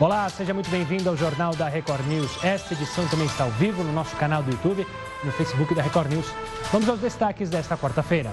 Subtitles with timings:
[0.00, 2.42] Olá, seja muito bem-vindo ao Jornal da Record News.
[2.42, 4.84] Esta edição também está ao vivo no nosso canal do YouTube
[5.22, 6.26] e no Facebook da Record News.
[6.72, 8.32] Vamos aos destaques desta quarta-feira.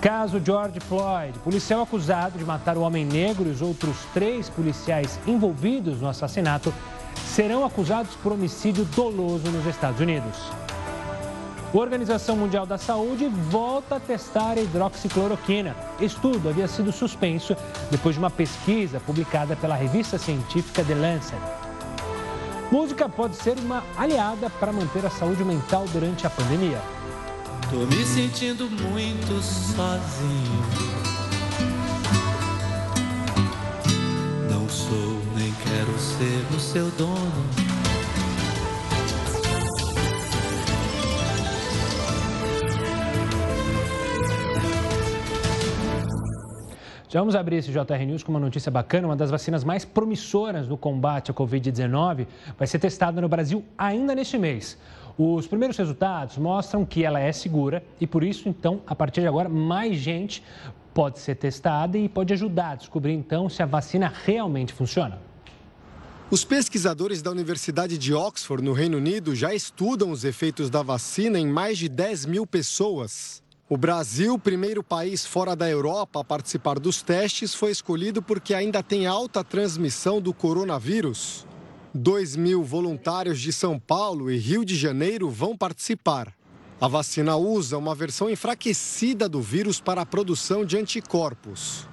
[0.00, 5.20] Caso George Floyd, policial acusado de matar o homem negro e os outros três policiais
[5.28, 6.74] envolvidos no assassinato
[7.14, 10.36] serão acusados por homicídio doloso nos Estados Unidos.
[11.72, 15.76] A Organização Mundial da Saúde volta a testar a hidroxicloroquina.
[16.00, 17.54] Estudo havia sido suspenso
[17.90, 21.38] depois de uma pesquisa publicada pela revista científica The Lancet.
[22.72, 26.80] Música pode ser uma aliada para manter a saúde mental durante a pandemia.
[27.70, 30.62] Tô me sentindo muito sozinho.
[34.50, 37.57] Não sou nem quero ser o seu dono.
[47.10, 49.08] Já vamos abrir esse JR News com uma notícia bacana.
[49.08, 52.26] Uma das vacinas mais promissoras no combate à Covid-19
[52.58, 54.76] vai ser testada no Brasil ainda neste mês.
[55.16, 59.26] Os primeiros resultados mostram que ela é segura e, por isso, então, a partir de
[59.26, 60.42] agora, mais gente
[60.92, 65.18] pode ser testada e pode ajudar a descobrir, então, se a vacina realmente funciona.
[66.30, 71.38] Os pesquisadores da Universidade de Oxford, no Reino Unido, já estudam os efeitos da vacina
[71.38, 73.42] em mais de 10 mil pessoas.
[73.70, 78.82] O Brasil, primeiro país fora da Europa a participar dos testes, foi escolhido porque ainda
[78.82, 81.46] tem alta transmissão do coronavírus.
[81.92, 86.32] 2 mil voluntários de São Paulo e Rio de Janeiro vão participar.
[86.80, 91.86] A vacina usa uma versão enfraquecida do vírus para a produção de anticorpos.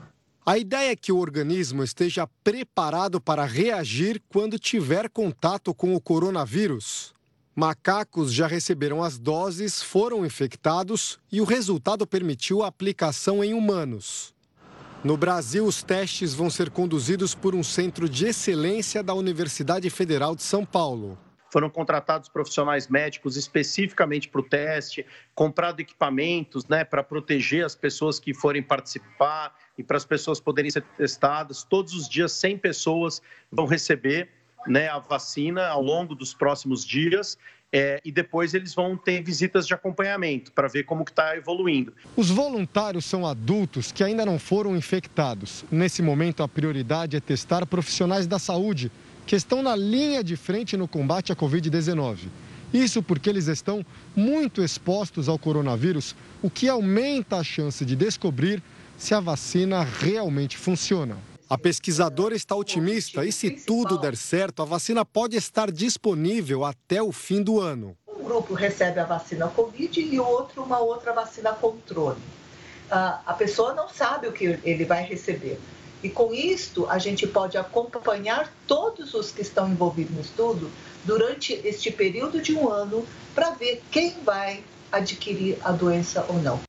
[0.45, 5.99] A ideia é que o organismo esteja preparado para reagir quando tiver contato com o
[5.99, 7.14] coronavírus.
[7.57, 14.35] Macacos já receberam as doses, foram infectados e o resultado permitiu a aplicação em humanos.
[15.01, 20.35] No Brasil, os testes vão ser conduzidos por um centro de excelência da Universidade Federal
[20.35, 21.17] de São Paulo.
[21.49, 28.19] Foram contratados profissionais médicos especificamente para o teste, comprado equipamentos né, para proteger as pessoas
[28.19, 31.63] que forem participar e para as pessoas poderem ser testadas.
[31.63, 34.29] Todos os dias, 100 pessoas vão receber
[34.67, 37.37] né, a vacina ao longo dos próximos dias
[37.71, 41.93] é, e depois eles vão ter visitas de acompanhamento para ver como está evoluindo.
[42.15, 45.65] Os voluntários são adultos que ainda não foram infectados.
[45.71, 48.91] Nesse momento, a prioridade é testar profissionais da saúde
[49.25, 52.27] que estão na linha de frente no combate à Covid-19.
[52.73, 58.61] Isso porque eles estão muito expostos ao coronavírus, o que aumenta a chance de descobrir
[58.97, 61.17] se a vacina realmente funciona.
[61.55, 67.01] A pesquisadora está otimista e, se tudo der certo, a vacina pode estar disponível até
[67.01, 67.95] o fim do ano.
[68.05, 72.19] Um grupo recebe a vacina Covid e o outro uma outra vacina controle.
[72.91, 75.57] A pessoa não sabe o que ele vai receber.
[76.03, 80.69] E com isto, a gente pode acompanhar todos os que estão envolvidos no estudo
[81.05, 84.61] durante este período de um ano para ver quem vai
[84.91, 86.59] adquirir a doença ou não.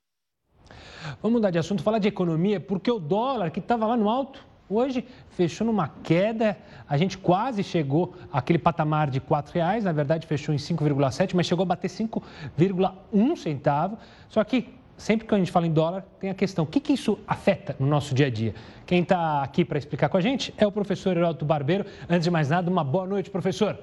[1.20, 4.46] Vamos mudar de assunto, falar de economia, porque o dólar que estava lá no alto
[4.68, 6.56] Hoje fechou numa queda,
[6.88, 11.46] a gente quase chegou àquele patamar de R$ reais, na verdade fechou em 5,7, mas
[11.46, 13.96] chegou a bater 5,1 centavo.
[14.28, 16.92] Só que sempre que a gente fala em dólar, tem a questão, o que, que
[16.92, 18.54] isso afeta no nosso dia a dia?
[18.84, 21.86] Quem está aqui para explicar com a gente é o professor Heródoto Barbeiro.
[22.08, 23.78] Antes de mais nada, uma boa noite, professor.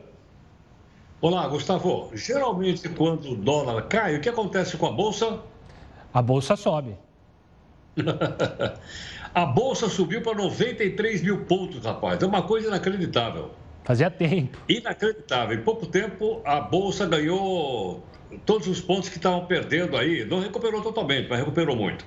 [1.21, 2.09] Olá, Gustavo.
[2.13, 5.39] Geralmente, quando o dólar cai, o que acontece com a Bolsa?
[6.13, 6.97] A Bolsa sobe.
[9.33, 12.21] A bolsa subiu para 93 mil pontos, rapaz.
[12.21, 13.49] É uma coisa inacreditável.
[13.83, 14.59] Fazia tempo.
[14.69, 15.57] Inacreditável.
[15.57, 18.03] Em pouco tempo, a bolsa ganhou
[18.45, 20.23] todos os pontos que estavam perdendo aí.
[20.23, 22.05] Não recuperou totalmente, mas recuperou muito.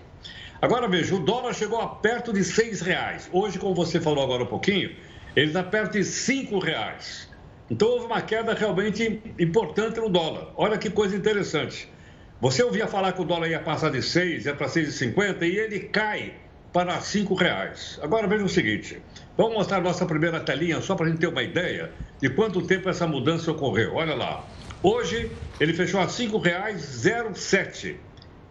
[0.63, 3.29] Agora veja, o dólar chegou a perto de seis reais.
[3.33, 4.95] Hoje, como você falou agora um pouquinho,
[5.35, 7.29] ele está perto de cinco reais.
[7.69, 10.53] Então houve uma queda realmente importante no dólar.
[10.57, 11.91] Olha que coisa interessante.
[12.39, 15.81] Você ouvia falar que o dólar ia passar de 6, ia para 6,50 e ele
[15.81, 16.35] cai
[16.71, 17.99] para cinco reais.
[18.03, 19.01] Agora veja o seguinte,
[19.39, 21.91] vamos mostrar a nossa primeira telinha só para a gente ter uma ideia
[22.21, 23.95] de quanto tempo essa mudança ocorreu.
[23.95, 24.45] Olha lá,
[24.83, 27.99] hoje ele fechou a zero sete.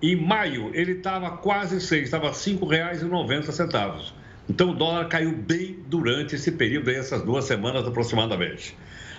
[0.01, 4.15] Em maio ele estava quase seis, estava cinco reais noventa centavos.
[4.50, 8.75] Então o dólar caiu bem durante esse período, essas duas semanas aproximadamente.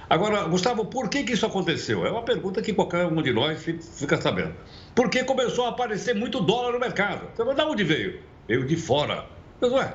[0.09, 2.07] Agora, Gustavo, por que, que isso aconteceu?
[2.07, 4.55] É uma pergunta que qualquer um de nós fica sabendo.
[4.95, 7.29] Porque começou a aparecer muito dólar no mercado.
[7.33, 8.21] Então, de onde veio?
[8.47, 9.27] veio de fora.
[9.61, 9.95] Mas ué,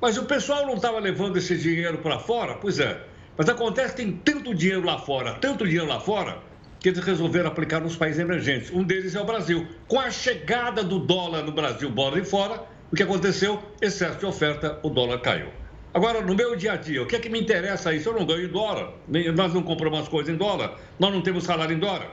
[0.00, 2.54] mas o pessoal não estava levando esse dinheiro para fora?
[2.54, 3.00] Pois é.
[3.36, 6.38] Mas acontece que tem tanto dinheiro lá fora, tanto dinheiro lá fora,
[6.80, 8.70] que eles resolveram aplicar nos países emergentes.
[8.70, 9.66] Um deles é o Brasil.
[9.86, 13.62] Com a chegada do dólar no Brasil, bola de fora, o que aconteceu?
[13.80, 15.48] Excesso de oferta, o dólar caiu.
[15.92, 18.10] Agora, no meu dia a dia, o que é que me interessa isso?
[18.10, 18.92] Eu não ganho em dólar,
[19.34, 22.10] nós não compramos as coisas em dólar, nós não temos salário em dólar.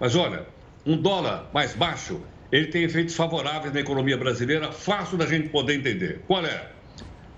[0.00, 0.46] Mas olha,
[0.84, 2.20] um dólar mais baixo,
[2.50, 6.20] ele tem efeitos favoráveis na economia brasileira, fácil da gente poder entender.
[6.26, 6.70] Qual é?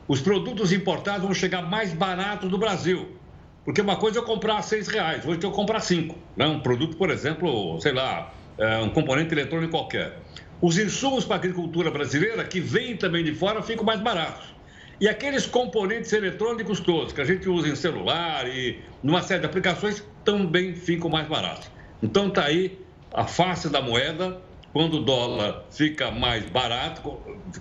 [0.09, 3.17] Os produtos importados vão chegar mais baratos do Brasil.
[3.65, 6.17] Porque uma coisa é eu comprar seis reais, hoje eu comprar cinco.
[6.37, 6.47] Né?
[6.47, 10.19] Um produto, por exemplo, sei lá, é, um componente eletrônico qualquer.
[10.61, 14.54] Os insumos para a agricultura brasileira, que vêm também de fora, ficam mais baratos.
[15.01, 19.47] E aqueles componentes eletrônicos todos que a gente usa em celular e numa série de
[19.47, 21.69] aplicações também ficam mais baratos.
[22.03, 22.79] Então está aí
[23.13, 24.41] a face da moeda,
[24.73, 27.19] quando o dólar fica mais barato,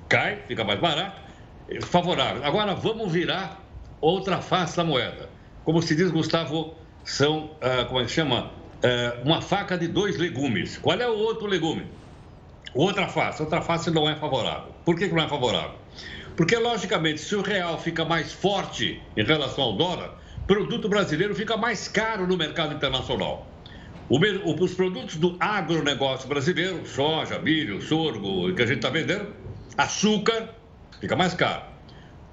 [0.07, 1.21] cai, fica mais barato,
[1.69, 2.43] é favorável.
[2.43, 3.63] Agora vamos virar
[4.01, 5.29] outra face da moeda.
[5.63, 8.51] Como se diz, Gustavo, são, ah, como é que chama?
[8.83, 10.77] Ah, uma faca de dois legumes.
[10.77, 11.85] Qual é o outro legume?
[12.73, 13.41] Outra face.
[13.41, 14.73] Outra face não é favorável.
[14.83, 15.82] Por que, que não é favorável?
[16.35, 21.55] Porque, logicamente, se o real fica mais forte em relação ao dólar, produto brasileiro fica
[21.55, 23.47] mais caro no mercado internacional.
[24.09, 29.33] os produtos do agronegócio brasileiro, soja, milho, sorgo, que a gente está vendendo,
[29.77, 30.49] açúcar,
[30.99, 31.73] fica mais caro.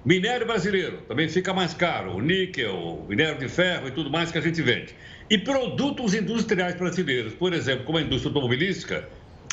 [0.03, 4.33] Minério brasileiro também fica mais caro, o níquel, o minério de ferro e tudo mais
[4.33, 4.95] que a gente vende.
[5.29, 9.07] E produtos industriais brasileiros, por exemplo, como a indústria automobilística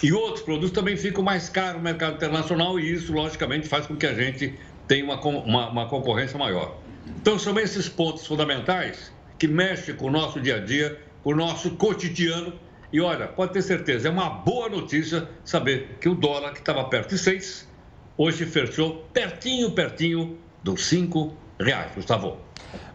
[0.03, 3.95] e outros produtos também ficam mais caros no mercado internacional e isso, logicamente, faz com
[3.95, 4.53] que a gente
[4.87, 6.77] tenha uma, uma, uma concorrência maior.
[7.19, 11.35] Então, são esses pontos fundamentais que mexem com o nosso dia a dia, com o
[11.35, 12.53] nosso cotidiano.
[12.93, 16.83] E olha, pode ter certeza, é uma boa notícia saber que o dólar, que estava
[16.85, 17.67] perto de 6,
[18.17, 22.37] hoje fechou pertinho, pertinho dos cinco reais, Gustavo.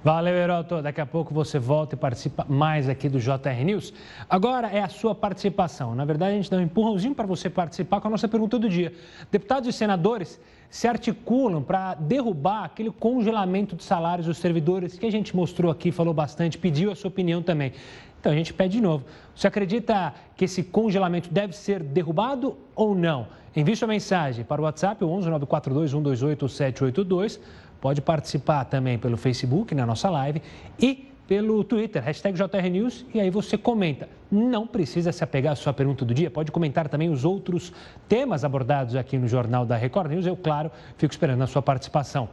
[0.04, 0.82] Valeu, Heroto.
[0.82, 3.92] Daqui a pouco você volta e participa mais aqui do JR News.
[4.28, 5.94] Agora é a sua participação.
[5.94, 8.68] Na verdade, a gente dá um empurrãozinho para você participar com a nossa pergunta do
[8.68, 8.92] dia.
[9.30, 15.12] Deputados e senadores se articulam para derrubar aquele congelamento de salários dos servidores que a
[15.12, 17.72] gente mostrou aqui, falou bastante, pediu a sua opinião também.
[18.18, 19.04] Então a gente pede de novo.
[19.34, 23.26] Você acredita que esse congelamento deve ser derrubado ou não?
[23.54, 27.40] Envie sua mensagem para o WhatsApp, 11 942 128 782.
[27.82, 30.40] Pode participar também pelo Facebook, na nossa live,
[30.78, 34.08] e pelo Twitter, hashtag JRNews, e aí você comenta.
[34.30, 37.72] Não precisa se apegar à sua pergunta do dia, pode comentar também os outros
[38.08, 40.26] temas abordados aqui no Jornal da Record News.
[40.26, 42.28] Eu, claro, fico esperando a sua participação.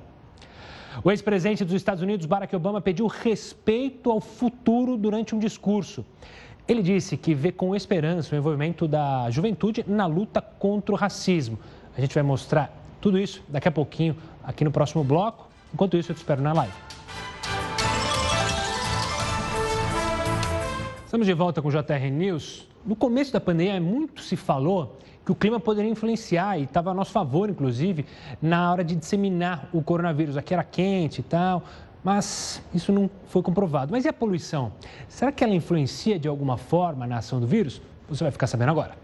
[1.04, 6.06] O ex-presidente dos Estados Unidos, Barack Obama, pediu respeito ao futuro durante um discurso.
[6.68, 11.57] Ele disse que vê com esperança o envolvimento da juventude na luta contra o racismo.
[11.98, 15.48] A gente vai mostrar tudo isso daqui a pouquinho aqui no próximo bloco.
[15.74, 16.74] Enquanto isso, eu te espero na live.
[21.06, 22.68] Estamos de volta com o JR News.
[22.86, 26.94] No começo da pandemia, muito se falou que o clima poderia influenciar e estava a
[26.94, 28.06] nosso favor, inclusive,
[28.42, 30.38] na hora de disseminar o coronavírus.
[30.38, 31.63] Aqui era quente e tal
[32.04, 33.92] mas isso não foi comprovado.
[33.92, 34.72] Mas e a poluição?
[35.07, 37.81] Será que ela influencia de alguma forma na ação do vírus?
[38.07, 38.99] Você vai ficar sabendo agora.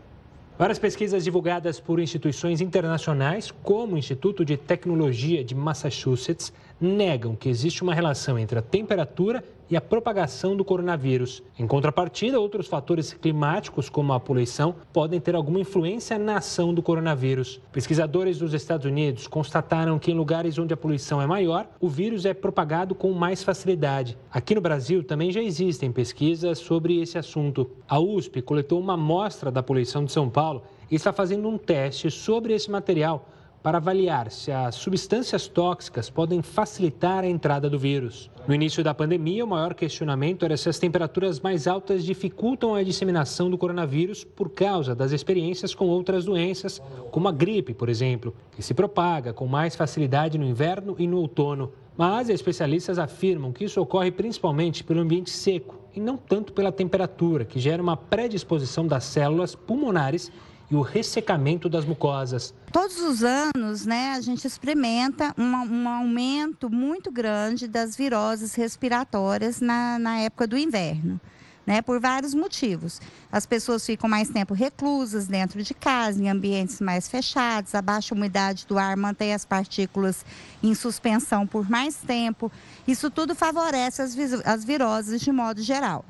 [0.58, 7.50] Várias pesquisas divulgadas por instituições internacionais, como o Instituto de Tecnologia de Massachusetts, negam que
[7.50, 11.42] existe uma relação entre a temperatura e a propagação do coronavírus.
[11.58, 16.84] Em contrapartida, outros fatores climáticos, como a poluição, podem ter alguma influência na ação do
[16.84, 17.60] coronavírus.
[17.72, 22.26] Pesquisadores dos Estados Unidos constataram que em lugares onde a poluição é maior, o vírus
[22.26, 24.18] é propagado com mais facilidade.
[24.32, 27.70] Aqui no Brasil também já existem pesquisas sobre esse assunto.
[27.88, 32.12] A USP coletou uma amostra da poluição de São Paulo e está fazendo um teste
[32.12, 33.28] sobre esse material
[33.66, 38.30] para avaliar se as substâncias tóxicas podem facilitar a entrada do vírus.
[38.48, 42.84] No início da pandemia, o maior questionamento era se as temperaturas mais altas dificultam a
[42.84, 46.80] disseminação do coronavírus por causa das experiências com outras doenças,
[47.10, 51.18] como a gripe, por exemplo, que se propaga com mais facilidade no inverno e no
[51.18, 51.72] outono.
[51.98, 57.46] Mas especialistas afirmam que isso ocorre principalmente pelo ambiente seco e não tanto pela temperatura,
[57.46, 60.32] que gera uma predisposição das células pulmonares
[60.70, 62.54] e o ressecamento das mucosas.
[62.72, 69.62] Todos os anos, né, a gente experimenta um, um aumento muito grande das viroses respiratórias
[69.62, 71.20] na, na época do inverno.
[71.68, 73.02] Né, por vários motivos.
[73.32, 78.14] As pessoas ficam mais tempo reclusas dentro de casa, em ambientes mais fechados, a baixa
[78.14, 80.24] umidade do ar mantém as partículas
[80.62, 82.52] em suspensão por mais tempo.
[82.88, 86.06] Isso tudo favorece as, as viroses de modo geral.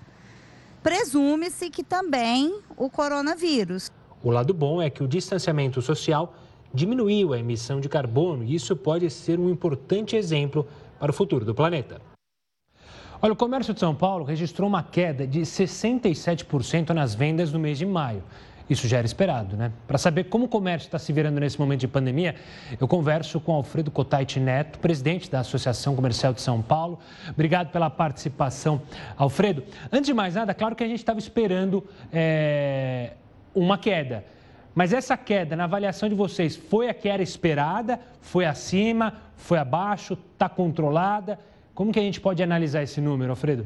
[0.83, 3.89] Presume-se que também o coronavírus.
[4.25, 6.34] O lado bom é que o distanciamento social
[6.74, 10.67] diminuiu a emissão de carbono e isso pode ser um importante exemplo
[11.00, 12.01] para o futuro do planeta.
[13.22, 17.77] Olha, o comércio de São Paulo registrou uma queda de 67% nas vendas no mês
[17.77, 18.24] de maio.
[18.67, 19.72] isso já era esperado, né?
[19.86, 22.34] Para saber como o comércio está se virando nesse momento de pandemia,
[22.82, 26.98] eu converso com Alfredo Cotait Neto, presidente da Associação Comercial de São Paulo.
[27.29, 28.82] Obrigado pela participação,
[29.15, 29.63] Alfredo.
[29.91, 33.12] Antes de mais nada, claro que a gente estava esperando é,
[33.55, 34.25] uma queda.
[34.75, 37.97] Mas essa queda, na avaliação de vocês, foi a que era esperada?
[38.19, 39.13] Foi acima?
[39.38, 40.17] Foi abaixo?
[40.33, 41.39] Está controlada?
[41.74, 43.65] Como que a gente pode analisar esse número, Alfredo?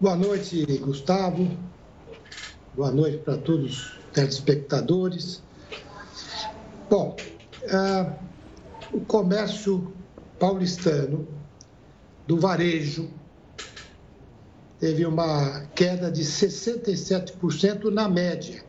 [0.00, 1.48] Boa noite, Gustavo.
[2.76, 5.42] Boa noite para todos os telespectadores.
[6.88, 7.16] Bom,
[7.64, 8.12] uh,
[8.92, 9.92] o comércio
[10.38, 11.26] paulistano
[12.26, 13.10] do varejo
[14.78, 18.62] teve uma queda de 67% na média,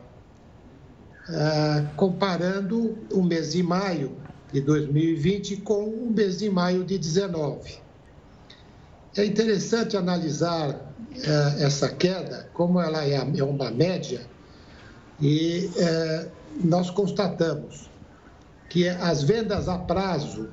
[1.28, 4.16] uh, comparando o mês de maio
[4.52, 7.78] de 2020 com o mês de maio de 19.
[9.16, 14.26] É interessante analisar é, essa queda, como ela é, é uma média,
[15.20, 16.28] e é,
[16.62, 17.88] nós constatamos
[18.68, 20.50] que as vendas a prazo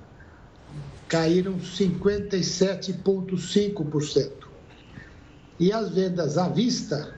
[1.08, 4.45] caíram 57,5%
[5.60, 7.14] e as vendas à vista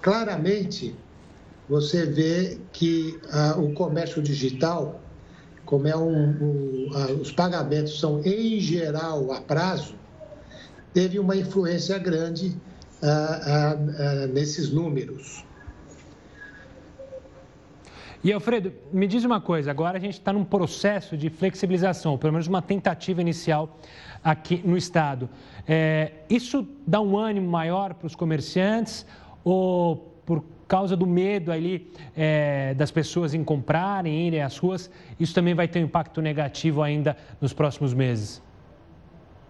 [0.00, 0.96] claramente
[1.68, 5.02] você vê que ah, o comércio digital
[5.72, 9.94] como é um, um, os pagamentos são em geral a prazo,
[10.92, 12.54] teve uma influência grande
[13.02, 15.42] ah, ah, ah, nesses números.
[18.24, 22.34] E Alfredo, me diz uma coisa, agora a gente está num processo de flexibilização, pelo
[22.34, 23.80] menos uma tentativa inicial
[24.22, 25.28] aqui no Estado.
[25.66, 29.04] É, isso dá um ânimo maior para os comerciantes
[29.42, 34.88] ou por causa do medo ali é, das pessoas em comprarem, irem às ruas,
[35.18, 38.40] isso também vai ter um impacto negativo ainda nos próximos meses?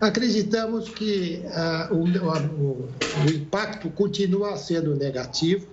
[0.01, 2.89] Acreditamos que uh, o, o,
[3.25, 5.67] o impacto continua sendo negativo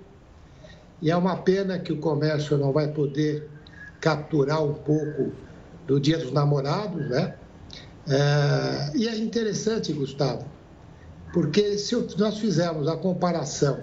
[1.02, 3.48] e é uma pena que o comércio não vai poder
[4.02, 5.32] capturar um pouco
[5.88, 7.36] do Dia dos Namorados, né?
[8.08, 10.46] Uh, e é interessante, Gustavo,
[11.34, 13.78] porque se nós fizermos a comparação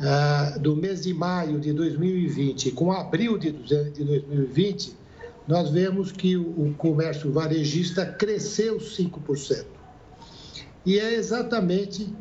[0.00, 4.96] ah, do mês de maio de 2020 com abril de 2020,
[5.46, 9.64] nós vemos que o comércio varejista cresceu 5%.
[10.86, 12.14] E é exatamente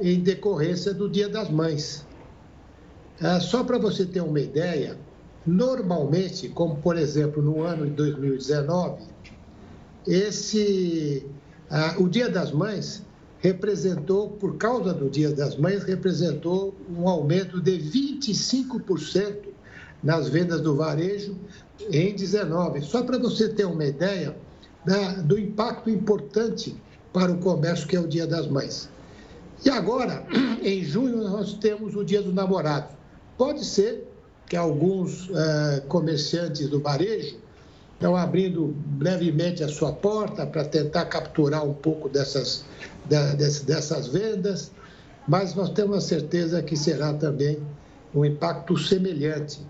[0.00, 2.05] em decorrência do Dia das Mães.
[3.20, 4.98] Ah, só para você ter uma ideia,
[5.46, 9.04] normalmente, como por exemplo no ano de 2019,
[10.06, 11.26] esse,
[11.70, 13.02] ah, o Dia das Mães
[13.38, 19.46] representou, por causa do Dia das Mães, representou um aumento de 25%
[20.02, 21.36] nas vendas do varejo
[21.90, 22.82] em 19.
[22.82, 24.36] Só para você ter uma ideia
[24.84, 26.76] da, do impacto importante
[27.12, 28.88] para o comércio que é o Dia das Mães.
[29.64, 30.26] E agora,
[30.62, 32.95] em junho, nós temos o Dia dos Namorados.
[33.36, 34.06] Pode ser
[34.46, 37.36] que alguns uh, comerciantes do varejo
[37.94, 42.64] estão abrindo brevemente a sua porta para tentar capturar um pouco dessas,
[43.66, 44.70] dessas vendas,
[45.26, 47.58] mas nós temos a certeza que será também
[48.14, 49.60] um impacto semelhante.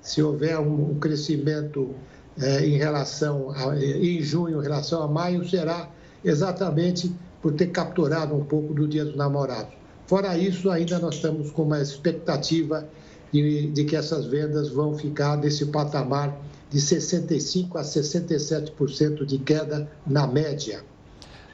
[0.00, 1.94] Se houver um crescimento
[2.40, 5.88] é, em relação a, em junho, em relação a maio, será
[6.22, 9.83] exatamente por ter capturado um pouco do Dia dos Namorados.
[10.06, 12.86] Fora isso, ainda nós estamos com uma expectativa
[13.32, 16.36] de, de que essas vendas vão ficar nesse patamar
[16.70, 20.84] de 65% a 67% de queda na média.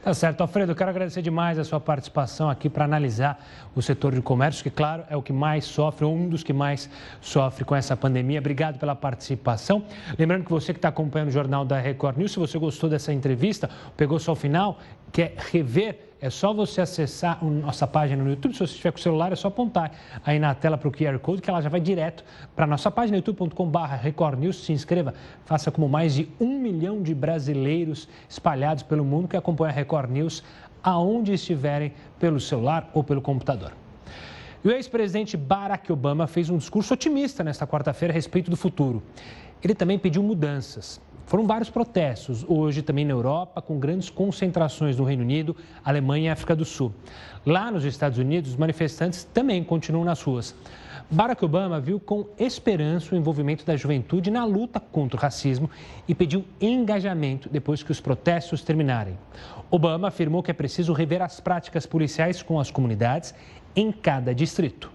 [0.02, 0.40] Tá certo.
[0.40, 4.70] Alfredo, quero agradecer demais a sua participação aqui para analisar o setor de comércio, que,
[4.70, 6.88] claro, é o que mais sofre, um dos que mais
[7.20, 8.40] sofre com essa pandemia.
[8.40, 9.84] Obrigado pela participação.
[10.18, 13.12] Lembrando que você que está acompanhando o Jornal da Record News, se você gostou dessa
[13.12, 14.78] entrevista, pegou só o final,
[15.12, 18.52] quer rever é só você acessar a nossa página no YouTube.
[18.52, 19.92] Se você estiver com o celular, é só apontar
[20.24, 22.24] aí na tela para o QR Code, que ela já vai direto
[22.54, 24.64] para a nossa página, youtube.com.br Record News.
[24.64, 25.14] Se inscreva,
[25.46, 30.10] faça como mais de um milhão de brasileiros espalhados pelo mundo que acompanham a Record
[30.10, 30.44] News
[30.82, 33.72] aonde estiverem, pelo celular ou pelo computador.
[34.62, 39.02] E o ex-presidente Barack Obama fez um discurso otimista nesta quarta-feira a respeito do futuro.
[39.62, 41.00] Ele também pediu mudanças.
[41.30, 46.28] Foram vários protestos, hoje também na Europa, com grandes concentrações no Reino Unido, Alemanha e
[46.28, 46.92] África do Sul.
[47.46, 50.56] Lá nos Estados Unidos, os manifestantes também continuam nas ruas.
[51.08, 55.70] Barack Obama viu com esperança o envolvimento da juventude na luta contra o racismo
[56.08, 59.16] e pediu engajamento depois que os protestos terminarem.
[59.70, 63.32] Obama afirmou que é preciso rever as práticas policiais com as comunidades
[63.76, 64.90] em cada distrito.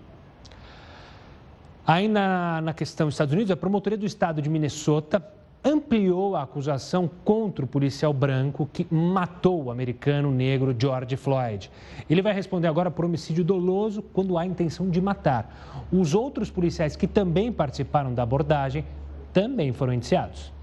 [1.88, 5.25] Ainda na questão dos Estados Unidos, a promotoria do estado de Minnesota
[5.65, 11.72] ampliou a acusação contra o policial branco que matou o americano negro George Floyd.
[12.07, 15.88] Ele vai responder agora por homicídio doloso quando há intenção de matar.
[15.91, 18.86] Os outros policiais que também participaram da abordagem
[19.34, 20.53] também foram indiciados.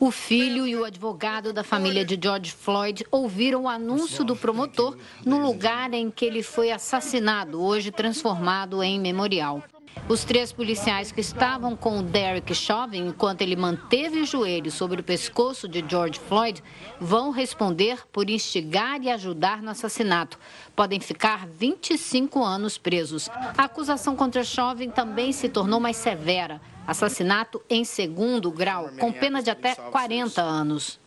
[0.00, 4.96] O filho e o advogado da família de George Floyd ouviram o anúncio do promotor
[5.26, 9.62] no lugar em que ele foi assassinado, hoje transformado em memorial.
[10.06, 15.00] Os três policiais que estavam com o Derek Chauvin enquanto ele manteve os joelhos sobre
[15.00, 16.62] o pescoço de George Floyd
[17.00, 20.38] vão responder por instigar e ajudar no assassinato.
[20.76, 23.28] Podem ficar 25 anos presos.
[23.56, 26.60] A acusação contra Chauvin também se tornou mais severa.
[26.86, 30.98] Assassinato em segundo grau, com pena de até 40 anos.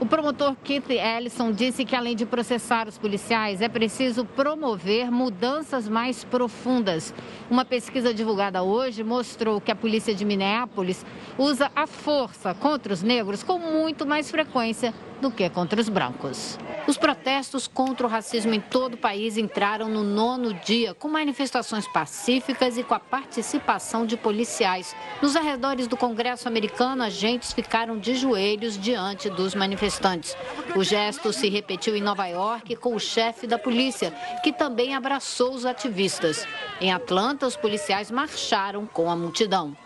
[0.00, 5.86] O promotor Keith Ellison disse que, além de processar os policiais, é preciso promover mudanças
[5.86, 7.12] mais profundas.
[7.50, 11.04] Uma pesquisa divulgada hoje mostrou que a polícia de Minneapolis
[11.36, 16.58] usa a força contra os negros com muito mais frequência do que contra os brancos.
[16.86, 21.86] Os protestos contra o racismo em todo o país entraram no nono dia, com manifestações
[21.86, 24.96] pacíficas e com a participação de policiais.
[25.22, 30.36] Nos arredores do Congresso americano, agentes ficaram de joelhos diante dos manifestantes.
[30.74, 34.12] O gesto se repetiu em Nova York com o chefe da polícia,
[34.42, 36.46] que também abraçou os ativistas.
[36.80, 39.76] Em Atlanta, os policiais marcharam com a multidão.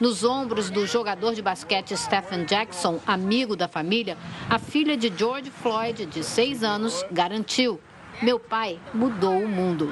[0.00, 4.16] Nos ombros do jogador de basquete Stephen Jackson, amigo da família,
[4.48, 7.78] a filha de George Floyd, de seis anos, garantiu:
[8.22, 9.90] Meu pai mudou o mundo.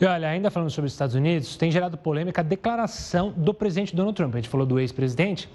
[0.00, 3.94] E olha, ainda falando sobre os Estados Unidos, tem gerado polêmica a declaração do presidente
[3.94, 4.34] Donald Trump.
[4.34, 5.48] A gente falou do ex-presidente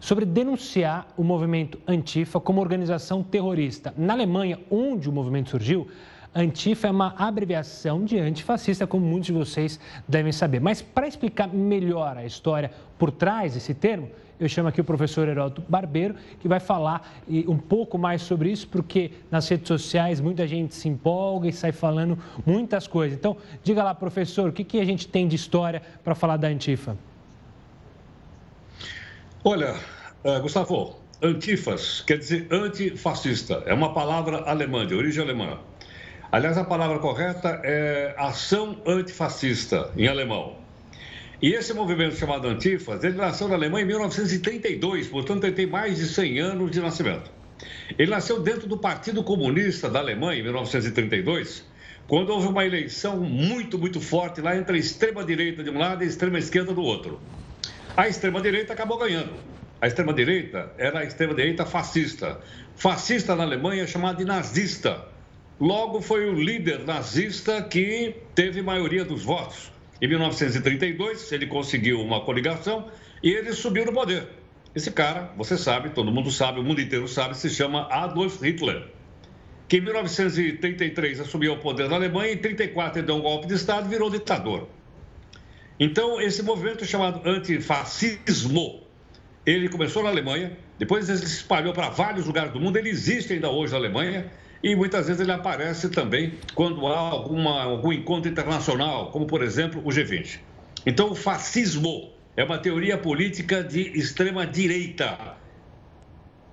[0.00, 3.92] sobre denunciar o movimento Antifa como organização terrorista.
[3.94, 5.86] Na Alemanha, onde o movimento surgiu,
[6.34, 10.60] Antifa é uma abreviação de antifascista, como muitos de vocês devem saber.
[10.60, 15.26] Mas para explicar melhor a história por trás desse termo, eu chamo aqui o professor
[15.26, 17.18] Heródoto Barbeiro, que vai falar
[17.48, 21.72] um pouco mais sobre isso, porque nas redes sociais muita gente se empolga e sai
[21.72, 22.16] falando
[22.46, 23.18] muitas coisas.
[23.18, 26.46] Então, diga lá, professor, o que, que a gente tem de história para falar da
[26.46, 26.96] Antifa?
[29.42, 29.74] Olha,
[30.24, 33.62] uh, Gustavo, antifas quer dizer antifascista.
[33.66, 35.58] É uma palavra alemã, de origem alemã.
[36.30, 40.58] Aliás, a palavra correta é ação antifascista, em alemão.
[41.40, 45.96] E esse movimento chamado Antifas, ele nasceu na Alemanha em 1932, portanto ele tem mais
[45.96, 47.30] de 100 anos de nascimento.
[47.98, 51.64] Ele nasceu dentro do Partido Comunista da Alemanha em 1932,
[52.06, 56.06] quando houve uma eleição muito, muito forte lá entre a extrema-direita de um lado e
[56.06, 57.18] a extrema-esquerda do outro.
[57.96, 59.32] A extrema-direita acabou ganhando.
[59.80, 62.38] A extrema-direita era a extrema-direita fascista.
[62.76, 65.16] Fascista na Alemanha é chamada de nazista
[65.60, 69.72] Logo, foi o líder nazista que teve maioria dos votos.
[70.00, 72.88] Em 1932, ele conseguiu uma coligação
[73.20, 74.28] e ele subiu no poder.
[74.72, 78.86] Esse cara, você sabe, todo mundo sabe, o mundo inteiro sabe, se chama Adolf Hitler,
[79.66, 83.54] que em 1933 assumiu o poder na Alemanha e em 1934 deu um golpe de
[83.54, 84.68] Estado e virou ditador.
[85.80, 88.84] Então, esse movimento chamado antifascismo,
[89.44, 93.32] ele começou na Alemanha, depois ele se espalhou para vários lugares do mundo, ele existe
[93.32, 94.30] ainda hoje na Alemanha,
[94.62, 99.80] e muitas vezes ele aparece também quando há alguma, algum encontro internacional, como por exemplo
[99.84, 100.40] o G20.
[100.86, 105.36] Então, o fascismo é uma teoria política de extrema direita.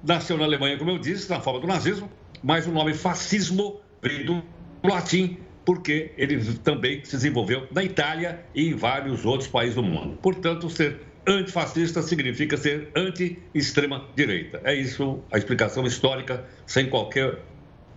[0.04, 2.12] Nasceu na Alemanha, como eu disse, na forma do nazismo,
[2.44, 4.44] mas o nome fascismo vem do
[4.84, 10.18] latim, porque ele também se desenvolveu na Itália e em vários outros países do mundo.
[10.22, 14.62] Portanto, ser antifascista significa ser anti-extrema direita.
[14.64, 17.40] É isso a explicação histórica, sem qualquer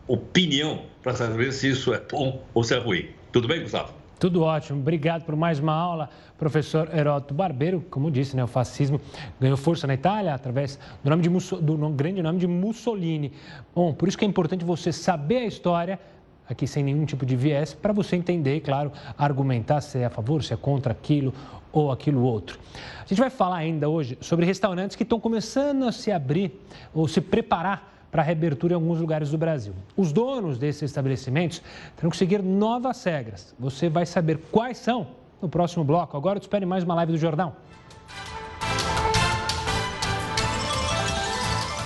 [0.09, 3.09] opinião para saber se isso é bom ou se é ruim.
[3.31, 3.93] Tudo bem, Gustavo?
[4.19, 4.81] Tudo ótimo.
[4.81, 7.85] Obrigado por mais uma aula, professor Heródoto Barbeiro.
[7.89, 9.01] Como disse, né, o fascismo
[9.41, 13.33] ganhou força na Itália através do, nome de do grande nome de Mussolini.
[13.73, 16.01] Bom, por isso que é importante você saber a história,
[16.49, 20.43] aqui sem nenhum tipo de viés, para você entender claro, argumentar se é a favor,
[20.43, 21.33] se é contra aquilo
[21.71, 22.59] ou aquilo outro.
[23.05, 26.61] A gente vai falar ainda hoje sobre restaurantes que estão começando a se abrir
[26.93, 29.75] ou se preparar para reabertura em alguns lugares do Brasil.
[29.97, 31.63] Os donos desses estabelecimentos
[31.97, 33.55] terão que seguir novas regras.
[33.59, 35.09] Você vai saber quais são
[35.41, 36.17] no próximo bloco.
[36.17, 37.55] Agora, te espere mais uma live do Jordão.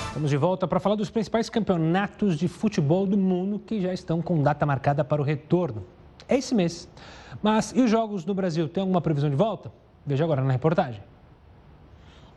[0.09, 4.21] Estamos de volta para falar dos principais campeonatos de futebol do mundo que já estão
[4.21, 5.85] com data marcada para o retorno.
[6.29, 6.89] É esse mês.
[7.43, 8.69] Mas e os jogos no Brasil?
[8.69, 9.73] Tem alguma previsão de volta?
[10.07, 11.03] Veja agora na reportagem.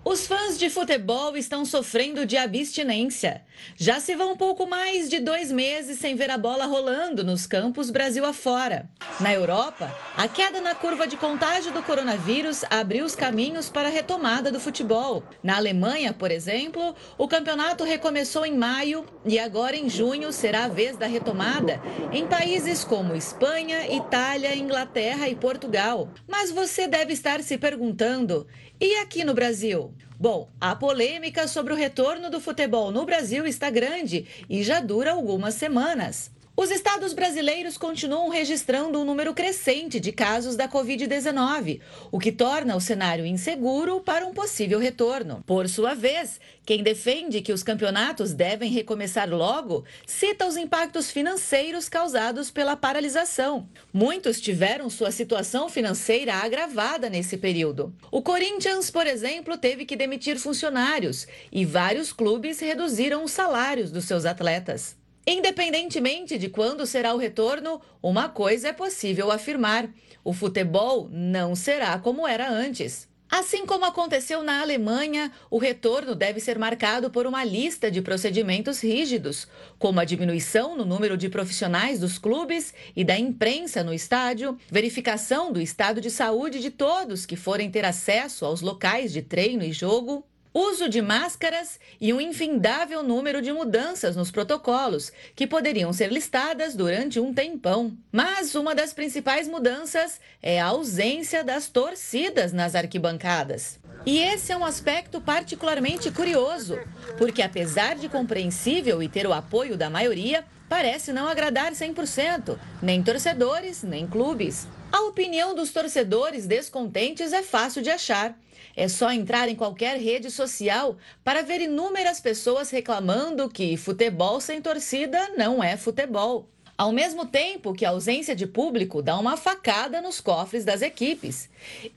[0.07, 3.41] Os fãs de futebol estão sofrendo de abstinência.
[3.75, 7.89] Já se vão pouco mais de dois meses sem ver a bola rolando nos campos
[7.89, 8.87] Brasil afora.
[9.19, 13.91] Na Europa, a queda na curva de contágio do coronavírus abriu os caminhos para a
[13.91, 15.23] retomada do futebol.
[15.41, 20.69] Na Alemanha, por exemplo, o campeonato recomeçou em maio e agora em junho será a
[20.69, 26.09] vez da retomada em países como Espanha, Itália, Inglaterra e Portugal.
[26.27, 28.45] Mas você deve estar se perguntando:
[28.79, 29.93] e aqui no Brasil?
[30.19, 35.11] Bom, a polêmica sobre o retorno do futebol no Brasil está grande e já dura
[35.11, 36.31] algumas semanas.
[36.57, 42.77] Os estados brasileiros continuam registrando um número crescente de casos da Covid-19, o que torna
[42.77, 45.43] o cenário inseguro para um possível retorno.
[45.45, 51.89] Por sua vez, quem defende que os campeonatos devem recomeçar logo cita os impactos financeiros
[51.89, 53.67] causados pela paralisação.
[53.91, 57.93] Muitos tiveram sua situação financeira agravada nesse período.
[58.09, 64.05] O Corinthians, por exemplo, teve que demitir funcionários e vários clubes reduziram os salários dos
[64.05, 64.95] seus atletas.
[65.27, 69.89] Independentemente de quando será o retorno, uma coisa é possível afirmar:
[70.23, 73.07] o futebol não será como era antes.
[73.27, 78.81] Assim como aconteceu na Alemanha, o retorno deve ser marcado por uma lista de procedimentos
[78.81, 79.47] rígidos,
[79.79, 85.51] como a diminuição no número de profissionais dos clubes e da imprensa no estádio, verificação
[85.51, 89.73] do estado de saúde de todos que forem ter acesso aos locais de treino e
[89.73, 90.23] jogo,
[90.55, 96.73] uso de máscaras e um infindável número de mudanças nos protocolos, que poderiam ser listadas
[96.73, 97.91] durante um tempão.
[98.09, 103.77] Mas uma das principais mudanças é a ausência das torcidas nas arquibancadas.
[104.05, 106.79] E esse é um aspecto particularmente curioso,
[107.17, 113.03] porque apesar de compreensível e ter o apoio da maioria, parece não agradar 100%, nem
[113.03, 114.67] torcedores, nem clubes.
[114.95, 118.33] A opinião dos torcedores descontentes é fácil de achar.
[118.73, 124.61] É só entrar em qualquer rede social para ver inúmeras pessoas reclamando que futebol sem
[124.61, 126.47] torcida não é futebol.
[126.77, 131.49] Ao mesmo tempo que a ausência de público dá uma facada nos cofres das equipes.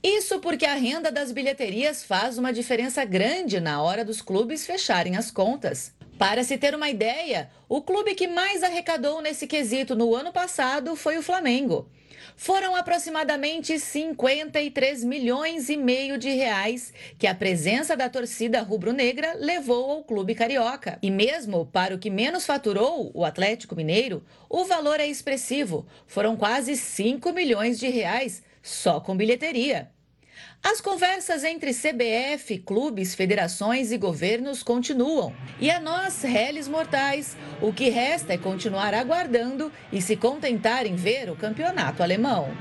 [0.03, 5.15] Isso porque a renda das bilheterias faz uma diferença grande na hora dos clubes fecharem
[5.15, 5.93] as contas.
[6.17, 10.97] Para se ter uma ideia, o clube que mais arrecadou nesse quesito no ano passado
[10.97, 11.89] foi o Flamengo
[12.39, 19.91] foram aproximadamente 53 milhões e meio de reais que a presença da torcida rubro-negra levou
[19.91, 20.97] ao clube carioca.
[21.01, 25.85] E mesmo para o que menos faturou, o Atlético Mineiro, o valor é expressivo.
[26.07, 29.91] Foram quase 5 milhões de reais só com bilheteria.
[30.61, 35.33] As conversas entre CBF, clubes, federações e governos continuam.
[35.57, 40.95] E a nós, réis mortais, o que resta é continuar aguardando e se contentar em
[40.95, 42.53] ver o campeonato alemão.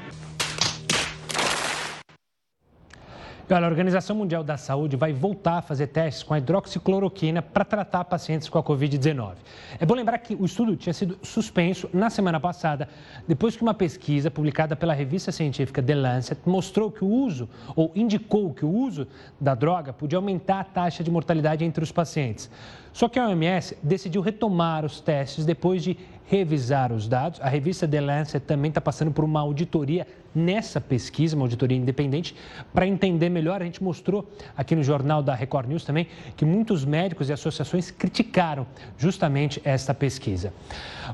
[3.51, 7.65] Olha, a Organização Mundial da Saúde vai voltar a fazer testes com a hidroxicloroquina para
[7.65, 9.37] tratar pacientes com a Covid-19.
[9.81, 12.91] É bom lembrar que o estudo tinha sido suspenso na semana passada,
[13.27, 17.91] depois que uma pesquisa publicada pela revista científica The Lancet mostrou que o uso, ou
[17.95, 19.09] indicou que o uso
[19.41, 22.51] da droga podia aumentar a taxa de mortalidade entre os pacientes.
[22.93, 25.97] Só que a OMS decidiu retomar os testes depois de
[26.29, 27.41] revisar os dados.
[27.41, 32.37] A revista The Lancet também está passando por uma auditoria nessa pesquisa, uma auditoria independente,
[32.73, 33.63] para entender melhor.
[33.63, 37.91] A gente mostrou aqui no jornal da Record News também que muitos médicos e associações
[37.91, 38.67] criticaram
[38.99, 40.53] justamente esta pesquisa.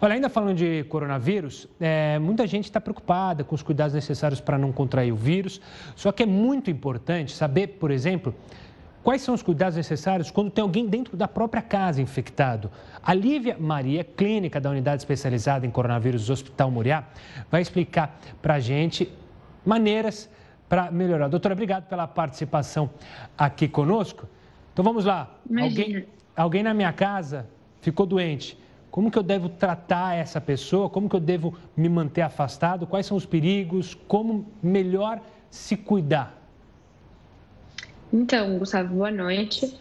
[0.01, 4.59] Olha, ainda falando de coronavírus, é, muita gente está preocupada com os cuidados necessários para
[4.59, 5.61] não contrair o vírus,
[5.95, 8.35] só que é muito importante saber, por exemplo,
[9.05, 12.71] Quais são os cuidados necessários quando tem alguém dentro da própria casa infectado?
[13.03, 17.05] A Lívia Maria, clínica da unidade especializada em coronavírus do Hospital Moriá,
[17.51, 19.13] vai explicar para a gente
[19.63, 20.31] maneiras
[20.71, 21.29] para melhorar.
[21.29, 22.89] Doutora, obrigado pela participação
[23.37, 24.27] aqui conosco.
[24.73, 25.37] Então vamos lá.
[25.55, 27.47] Alguém, alguém na minha casa
[27.83, 28.59] ficou doente.
[28.91, 30.89] Como que eu devo tratar essa pessoa?
[30.89, 32.87] Como que eu devo me manter afastado?
[32.87, 33.93] Quais são os perigos?
[34.09, 36.44] Como melhor se cuidar?
[38.17, 39.77] Então, Gustavo, boa noite.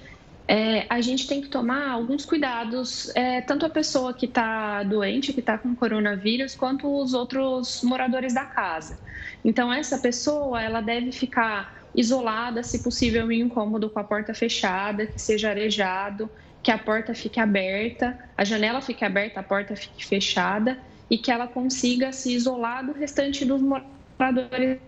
[0.48, 5.32] É, a gente tem que tomar alguns cuidados, é, tanto a pessoa que está doente,
[5.32, 8.98] que está com coronavírus, quanto os outros moradores da casa.
[9.46, 14.34] Então, essa pessoa, ela deve ficar isolada, se possível, em um cômodo com a porta
[14.34, 16.28] fechada, que seja arejado,
[16.64, 21.30] que a porta fique aberta, a janela fique aberta, a porta fique fechada e que
[21.30, 24.80] ela consiga se isolar do restante dos moradores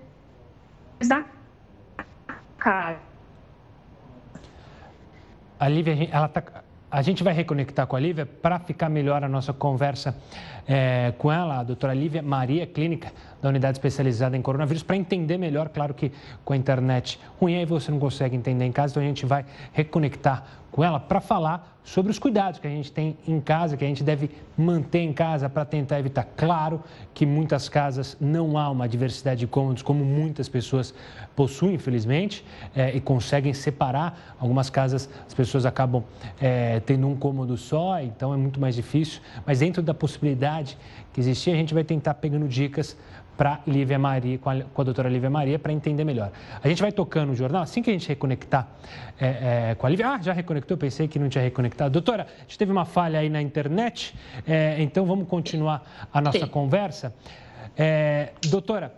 [1.07, 1.23] da
[2.57, 3.14] casa
[5.59, 6.41] a Lívia, ela está
[6.95, 10.15] a gente vai reconectar com a Lívia para ficar melhor a nossa conversa
[10.65, 15.37] é, com ela, a doutora Lívia Maria, clínica da unidade especializada em coronavírus, para entender
[15.37, 16.09] melhor, claro que
[16.45, 19.45] com a internet ruim aí você não consegue entender em casa, então a gente vai
[19.73, 23.85] reconectar com ela para falar sobre os cuidados que a gente tem em casa, que
[23.85, 26.27] a gente deve manter em casa para tentar evitar.
[26.35, 26.83] Claro
[27.13, 30.93] que muitas casas não há uma diversidade de cômodos como muitas pessoas
[31.33, 32.43] possuem, infelizmente,
[32.75, 34.35] é, e conseguem separar.
[34.37, 36.03] Algumas casas as pessoas acabam
[36.41, 39.21] é, tendo um cômodo só, então é muito mais difícil.
[39.45, 40.77] Mas dentro da possibilidade
[41.13, 42.97] que existia, a gente vai tentar pegando dicas
[43.37, 46.31] para Lívia Maria, com a, com a doutora Lívia Maria, para entender melhor.
[46.63, 48.67] A gente vai tocando o jornal, assim que a gente reconectar
[49.19, 50.09] é, é, com a Lívia.
[50.09, 51.91] Ah, já reconectou, pensei que não tinha reconectado.
[51.91, 54.15] Doutora, a gente teve uma falha aí na internet,
[54.47, 56.47] é, então vamos continuar a nossa Sim.
[56.47, 57.13] conversa.
[57.77, 58.93] É, doutora,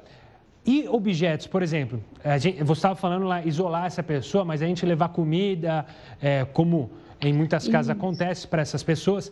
[0.66, 2.04] e objetos, por exemplo,
[2.40, 5.86] gente, você estava falando lá, isolar essa pessoa, mas a gente levar comida,
[6.22, 7.98] é, como em muitas casas Isso.
[7.98, 9.32] acontece para essas pessoas.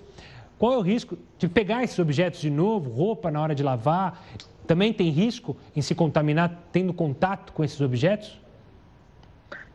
[0.58, 4.24] Qual é o risco de pegar esses objetos de novo, roupa na hora de lavar?
[4.65, 8.39] também tem risco em se contaminar tendo contato com esses objetos?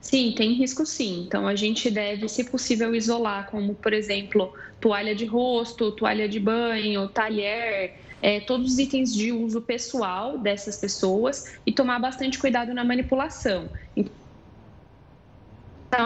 [0.01, 1.25] Sim, tem risco sim.
[1.27, 6.41] Então a gente deve, se possível, isolar, como por exemplo, toalha de rosto, toalha de
[6.41, 12.75] banho, talher, é, todos os itens de uso pessoal dessas pessoas e tomar bastante cuidado
[12.75, 13.69] na manipulação.
[13.95, 14.11] Então,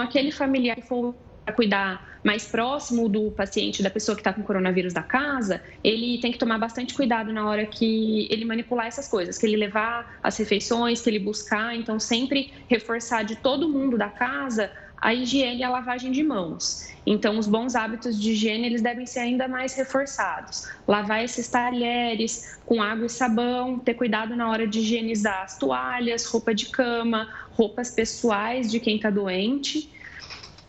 [0.01, 1.15] aquele familiar que for
[1.55, 6.33] cuidar mais próximo do paciente, da pessoa que está com coronavírus da casa, ele tem
[6.33, 10.39] que tomar bastante cuidado na hora que ele manipular essas coisas, que ele levar as
[10.39, 11.77] refeições, que ele buscar.
[11.77, 16.89] Então, sempre reforçar de todo mundo da casa a higiene e a lavagem de mãos.
[17.05, 20.67] Então, os bons hábitos de higiene eles devem ser ainda mais reforçados.
[20.89, 26.25] Lavar esses talheres com água e sabão, ter cuidado na hora de higienizar as toalhas,
[26.25, 29.93] roupa de cama, roupas pessoais de quem está doente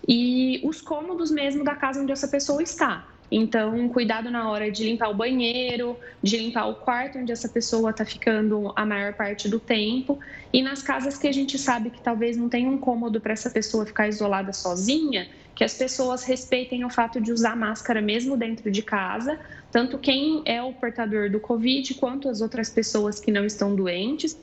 [0.07, 3.07] e os cômodos mesmo da casa onde essa pessoa está.
[3.31, 7.89] Então, cuidado na hora de limpar o banheiro, de limpar o quarto onde essa pessoa
[7.89, 10.19] está ficando a maior parte do tempo.
[10.53, 13.49] E nas casas que a gente sabe que talvez não tenha um cômodo para essa
[13.49, 18.69] pessoa ficar isolada sozinha, que as pessoas respeitem o fato de usar máscara mesmo dentro
[18.69, 19.39] de casa,
[19.71, 24.37] tanto quem é o portador do Covid quanto as outras pessoas que não estão doentes.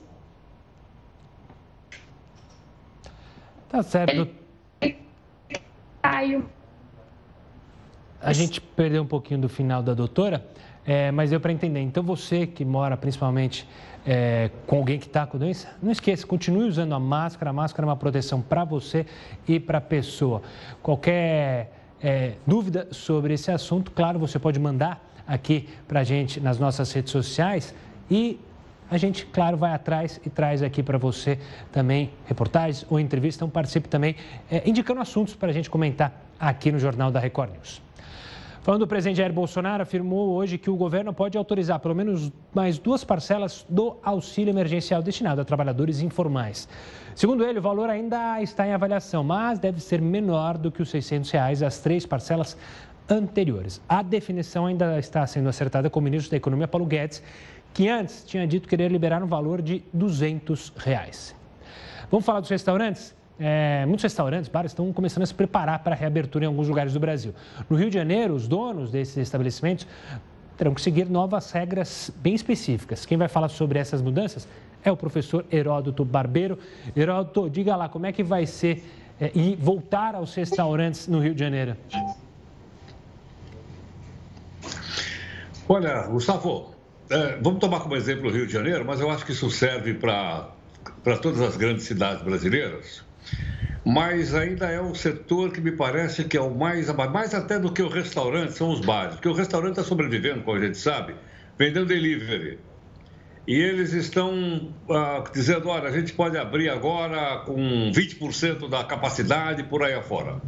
[3.68, 4.41] Tá certo.
[8.20, 10.46] A gente perdeu um pouquinho do final da doutora,
[10.87, 11.80] é, mas deu para entender.
[11.80, 13.68] Então, você que mora principalmente
[14.06, 17.50] é, com alguém que está com doença, não esqueça, continue usando a máscara.
[17.50, 19.06] A máscara é uma proteção para você
[19.46, 20.42] e para a pessoa.
[20.82, 26.58] Qualquer é, dúvida sobre esse assunto, claro, você pode mandar aqui para a gente nas
[26.58, 27.74] nossas redes sociais
[28.11, 28.38] e
[28.92, 31.38] a gente, claro, vai atrás e traz aqui para você
[31.72, 33.38] também reportagens ou entrevistas.
[33.38, 34.16] Então, participe também,
[34.50, 37.81] é, indicando assuntos para a gente comentar aqui no Jornal da Record News.
[38.61, 42.78] Falando do presidente Jair Bolsonaro, afirmou hoje que o governo pode autorizar pelo menos mais
[42.78, 46.68] duas parcelas do auxílio emergencial destinado a trabalhadores informais.
[47.14, 50.90] Segundo ele, o valor ainda está em avaliação, mas deve ser menor do que os
[50.90, 52.59] 600 reais as três parcelas
[53.09, 53.81] anteriores.
[53.88, 57.22] A definição ainda está sendo acertada com o ministro da Economia, Paulo Guedes,
[57.72, 61.35] que antes tinha dito querer liberar um valor de 200 reais.
[62.11, 63.14] Vamos falar dos restaurantes?
[63.40, 66.92] É, muitos restaurantes, bares estão começando a se preparar para a reabertura em alguns lugares
[66.92, 67.35] do Brasil.
[67.68, 69.87] No Rio de Janeiro, os donos desses estabelecimentos
[70.56, 73.06] terão que seguir novas regras bem específicas.
[73.06, 74.46] Quem vai falar sobre essas mudanças
[74.85, 76.58] é o professor Heródoto Barbeiro.
[76.94, 78.85] Heródoto, diga lá, como é que vai ser
[79.20, 81.76] é, e voltar aos restaurantes no Rio de Janeiro?
[85.68, 86.71] Olha, Gustavo,
[87.12, 89.92] é, vamos tomar como exemplo o Rio de Janeiro, mas eu acho que isso serve
[89.94, 90.48] para
[91.20, 93.05] todas as grandes cidades brasileiras.
[93.85, 97.70] Mas ainda é um setor que me parece que é o mais, mais até do
[97.72, 99.14] que o restaurante, são os bares.
[99.16, 101.14] Porque o restaurante está sobrevivendo, como a gente sabe,
[101.59, 102.59] vendendo delivery.
[103.46, 109.64] E eles estão ah, dizendo: olha, a gente pode abrir agora com 20% da capacidade
[109.64, 110.40] por aí afora.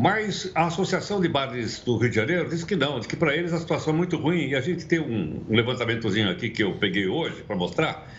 [0.00, 3.36] Mas a Associação de Bares do Rio de Janeiro diz que não, diz que para
[3.36, 4.48] eles a situação é muito ruim.
[4.48, 8.10] E a gente tem um, um levantamentozinho aqui que eu peguei hoje para mostrar.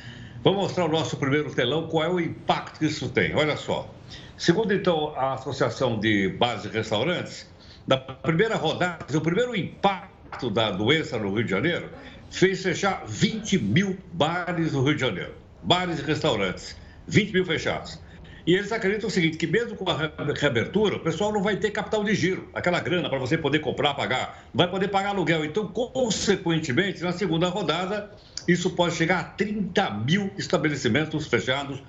[0.44, 3.34] Vamos mostrar o nosso primeiro telão, qual é o impacto que isso tem.
[3.34, 3.92] Olha só.
[4.38, 7.50] Segundo, então, a Associação de Bares e Restaurantes,
[7.88, 11.90] da primeira rodada, o primeiro impacto da doença no Rio de Janeiro
[12.30, 15.34] fez fechar 20 mil bares no Rio de Janeiro.
[15.64, 16.78] Bares e restaurantes.
[17.08, 18.00] 20 mil fechados.
[18.46, 21.72] E eles acreditam o seguinte, que mesmo com a reabertura, o pessoal não vai ter
[21.72, 25.46] capital de giro, aquela grana para você poder comprar, pagar, vai poder pagar aluguel.
[25.46, 28.12] Então, consequentemente, na segunda rodada,
[28.48, 31.82] isso pode chegar a 30 mil estabelecimentos fechados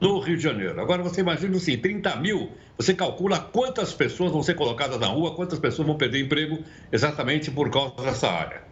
[0.00, 0.80] no Rio de Janeiro.
[0.80, 5.34] Agora você imagina assim, 30 mil, você calcula quantas pessoas vão ser colocadas na rua,
[5.34, 8.62] quantas pessoas vão perder emprego exatamente por causa dessa área.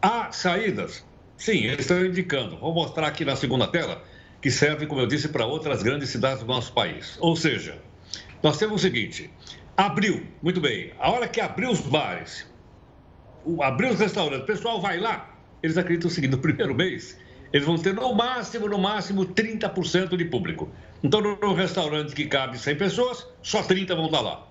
[0.00, 1.04] Há saídas?
[1.36, 2.56] Sim, eles estão indicando.
[2.56, 4.02] Vou mostrar aqui na segunda tela,
[4.44, 7.16] que serve, como eu disse, para outras grandes cidades do nosso país.
[7.18, 7.78] Ou seja,
[8.42, 9.30] nós temos o seguinte:
[9.74, 12.46] abriu, muito bem, a hora que abriu os bares,
[13.62, 17.18] abriu os restaurantes, o pessoal vai lá, eles acreditam o seguinte: no primeiro mês,
[17.54, 20.70] eles vão ter no máximo, no máximo 30% de público.
[21.02, 24.46] Então, no restaurante que cabe 100 pessoas, só 30 vão estar lá.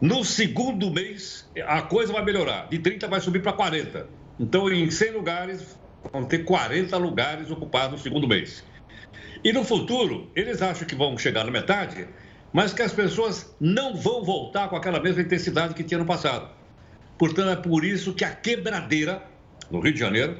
[0.00, 2.68] No segundo mês, a coisa vai melhorar.
[2.68, 4.06] De 30 vai subir para 40.
[4.38, 5.76] Então, em 100 lugares,
[6.12, 8.62] vão ter 40 lugares ocupados no segundo mês.
[9.44, 12.08] E no futuro, eles acham que vão chegar na metade,
[12.50, 16.48] mas que as pessoas não vão voltar com aquela mesma intensidade que tinha no passado.
[17.18, 19.22] Portanto, é por isso que a quebradeira,
[19.70, 20.38] no Rio de Janeiro,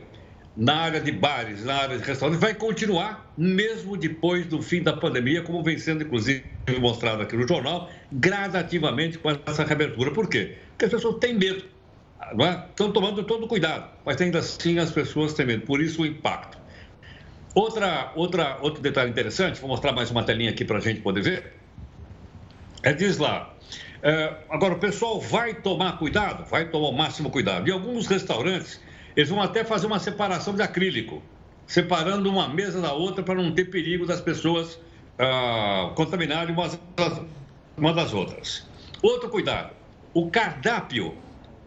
[0.56, 4.94] na área de bares, na área de restaurantes, vai continuar mesmo depois do fim da
[4.94, 6.44] pandemia, como vem sendo, inclusive,
[6.80, 10.12] mostrado aqui no jornal, gradativamente com essa reabertura.
[10.12, 10.56] Por quê?
[10.70, 11.64] Porque as pessoas têm medo,
[12.34, 12.64] não é?
[12.70, 16.63] estão tomando todo cuidado, mas ainda assim as pessoas têm medo, por isso o impacto.
[17.54, 21.22] Outra, outra, outro detalhe interessante, vou mostrar mais uma telinha aqui para a gente poder
[21.22, 21.52] ver.
[22.82, 23.54] É, diz lá,
[24.02, 27.68] é, agora o pessoal vai tomar cuidado, vai tomar o máximo cuidado.
[27.68, 28.80] Em alguns restaurantes,
[29.16, 31.22] eles vão até fazer uma separação de acrílico,
[31.64, 34.78] separando uma mesa da outra para não ter perigo das pessoas
[35.16, 37.22] ah, contaminarem umas das,
[37.76, 38.66] uma das outras.
[39.00, 39.70] Outro cuidado:
[40.12, 41.16] o cardápio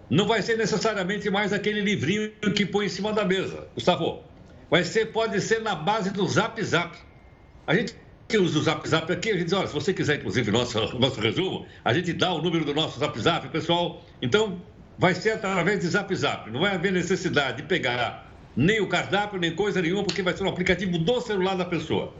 [0.09, 4.26] não vai ser necessariamente mais aquele livrinho que põe em cima da mesa, Gustavo.
[4.69, 6.97] Vai ser, pode ser na base do Zap Zap.
[7.65, 7.95] A gente
[8.27, 10.77] que usa o Zap Zap aqui, a gente diz, olha, se você quiser, inclusive, nosso,
[10.99, 14.03] nosso resumo, a gente dá o número do nosso Zap Zap, pessoal.
[14.21, 14.61] Então,
[14.97, 16.51] vai ser através de Zap Zap.
[16.51, 20.43] Não vai haver necessidade de pegar nem o cardápio, nem coisa nenhuma, porque vai ser
[20.43, 22.13] um aplicativo do celular da pessoa.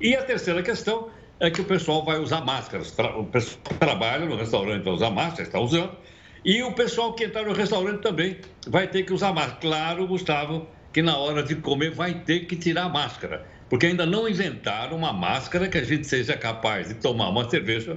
[0.00, 2.94] E a terceira questão é que o pessoal vai usar máscaras.
[3.16, 5.96] O pessoal que trabalha no restaurante vai usar máscara, está usando.
[6.44, 9.60] E o pessoal que entrar no restaurante também vai ter que usar máscara.
[9.60, 13.46] Claro, Gustavo, que na hora de comer vai ter que tirar a máscara.
[13.68, 17.96] Porque ainda não inventaram uma máscara que a gente seja capaz de tomar uma cerveja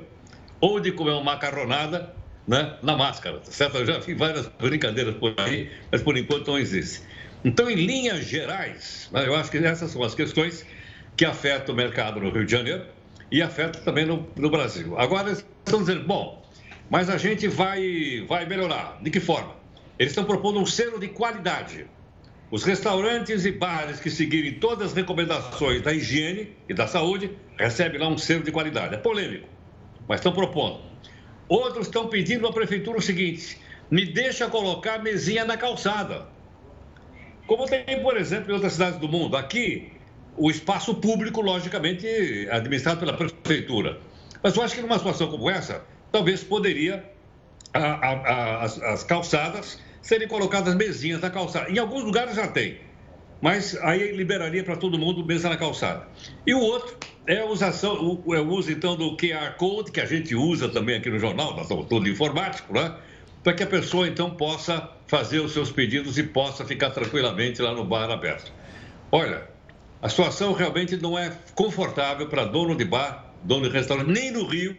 [0.61, 2.13] ou de comer uma macarronada
[2.47, 3.77] né, na máscara, tá certo?
[3.77, 7.01] Eu já vi várias brincadeiras por aí, mas por enquanto não existe.
[7.43, 10.65] Então, em linhas gerais, né, eu acho que essas são as questões
[11.17, 12.85] que afetam o mercado no Rio de Janeiro
[13.31, 14.97] e afetam também no, no Brasil.
[14.97, 16.47] Agora, eles estão dizendo, bom,
[16.89, 18.99] mas a gente vai, vai melhorar.
[19.01, 19.55] De que forma?
[19.97, 21.87] Eles estão propondo um selo de qualidade.
[22.53, 27.99] Os restaurantes e bares que seguirem todas as recomendações da higiene e da saúde recebem
[27.99, 28.93] lá um selo de qualidade.
[28.93, 29.49] É polêmico,
[30.07, 30.79] mas estão propondo.
[31.49, 33.57] Outros estão pedindo à prefeitura o seguinte:
[33.89, 36.27] me deixa colocar mesinha na calçada.
[37.47, 39.35] Como tem, por exemplo, em outras cidades do mundo.
[39.35, 39.91] Aqui,
[40.37, 43.99] o espaço público, logicamente, é administrado pela prefeitura.
[44.43, 47.03] Mas eu acho que numa situação como essa, talvez poderia
[47.73, 51.71] a, a, a, as, as calçadas serem colocadas mesinhas na calçada.
[51.71, 52.77] Em alguns lugares já tem,
[53.41, 56.07] mas aí liberaria para todo mundo mesa na calçada.
[56.45, 60.01] E o outro é a usação, o, é o uso então do QR Code, que
[60.01, 62.95] a gente usa também aqui no jornal, nós somos todo informático, né?
[63.41, 67.73] Para que a pessoa então possa fazer os seus pedidos e possa ficar tranquilamente lá
[67.73, 68.51] no bar aberto.
[69.11, 69.47] Olha,
[70.01, 74.45] a situação realmente não é confortável para dono de bar, dono de restaurante, nem no
[74.45, 74.75] Rio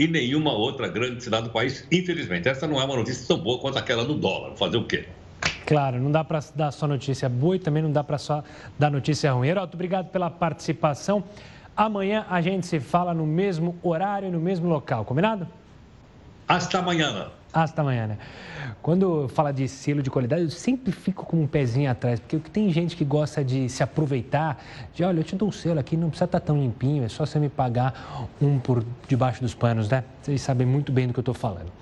[0.00, 2.48] e nenhuma outra grande cidade do país, infelizmente.
[2.48, 4.56] Essa não é uma notícia tão boa quanto aquela do dólar.
[4.56, 5.06] Fazer o quê?
[5.66, 8.42] Claro, não dá para dar só notícia boa e também não dá para só
[8.78, 9.48] dar notícia ruim.
[9.48, 11.22] Heroto, obrigado pela participação.
[11.76, 15.46] Amanhã a gente se fala no mesmo horário e no mesmo local, combinado?
[16.48, 17.30] Hasta amanhã.
[17.52, 18.18] Hasta amanhã, né?
[18.80, 22.70] Quando fala de selo de qualidade, eu sempre fico com um pezinho atrás, porque tem
[22.70, 24.62] gente que gosta de se aproveitar,
[24.94, 27.26] de olha, eu te dou um selo aqui, não precisa estar tão limpinho, é só
[27.26, 30.04] você me pagar um por debaixo dos panos, né?
[30.22, 31.72] Vocês sabem muito bem do que eu estou falando.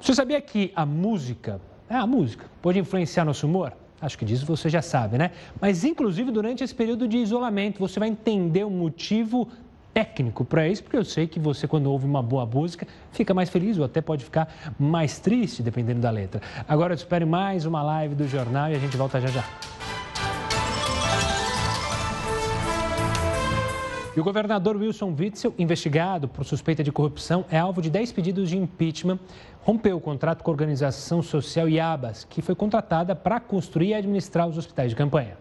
[0.00, 3.72] Você sabia que a música, é a música, pode influenciar nosso humor?
[4.02, 5.30] Acho que disso você já sabe, né?
[5.60, 9.48] Mas, inclusive, durante esse período de isolamento, você vai entender o motivo
[9.92, 13.50] técnico para isso, porque eu sei que você, quando ouve uma boa música, fica mais
[13.50, 16.40] feliz ou até pode ficar mais triste, dependendo da letra.
[16.68, 19.44] Agora, eu espere mais uma live do jornal e a gente volta já já.
[24.16, 28.50] E o governador Wilson Witzel, investigado por suspeita de corrupção, é alvo de 10 pedidos
[28.50, 29.20] de impeachment,
[29.62, 34.48] rompeu o contrato com a organização social IABAS, que foi contratada para construir e administrar
[34.48, 35.38] os hospitais de campanha.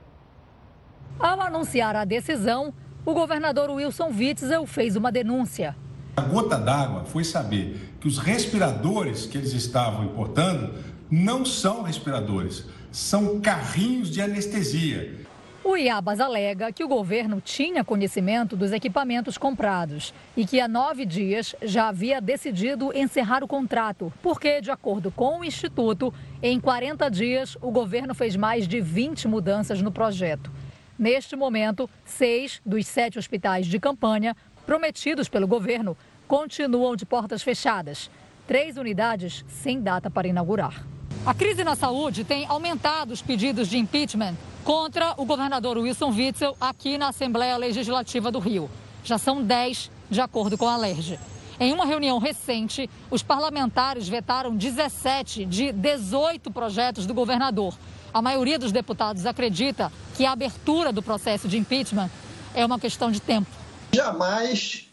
[1.19, 2.71] Ao anunciar a decisão,
[3.09, 5.75] o governador Wilson Witzel fez uma denúncia.
[6.15, 10.75] A gota d'água foi saber que os respiradores que eles estavam importando
[11.09, 15.25] não são respiradores, são carrinhos de anestesia.
[15.63, 21.03] O IABAS alega que o governo tinha conhecimento dos equipamentos comprados e que há nove
[21.03, 27.09] dias já havia decidido encerrar o contrato, porque, de acordo com o Instituto, em 40
[27.09, 30.51] dias o governo fez mais de 20 mudanças no projeto.
[30.99, 34.35] Neste momento, seis dos sete hospitais de campanha
[34.65, 35.95] prometidos pelo governo
[36.27, 38.11] continuam de portas fechadas.
[38.45, 40.85] Três unidades sem data para inaugurar.
[41.25, 44.35] A crise na saúde tem aumentado os pedidos de impeachment
[44.65, 48.69] contra o governador Wilson Witzel aqui na Assembleia Legislativa do Rio.
[49.01, 51.17] Já são 10, de acordo com a LERJ.
[51.61, 57.73] Em uma reunião recente, os parlamentares vetaram 17 de 18 projetos do governador.
[58.13, 62.09] A maioria dos deputados acredita que a abertura do processo de impeachment
[62.53, 63.49] é uma questão de tempo.
[63.93, 64.87] Jamais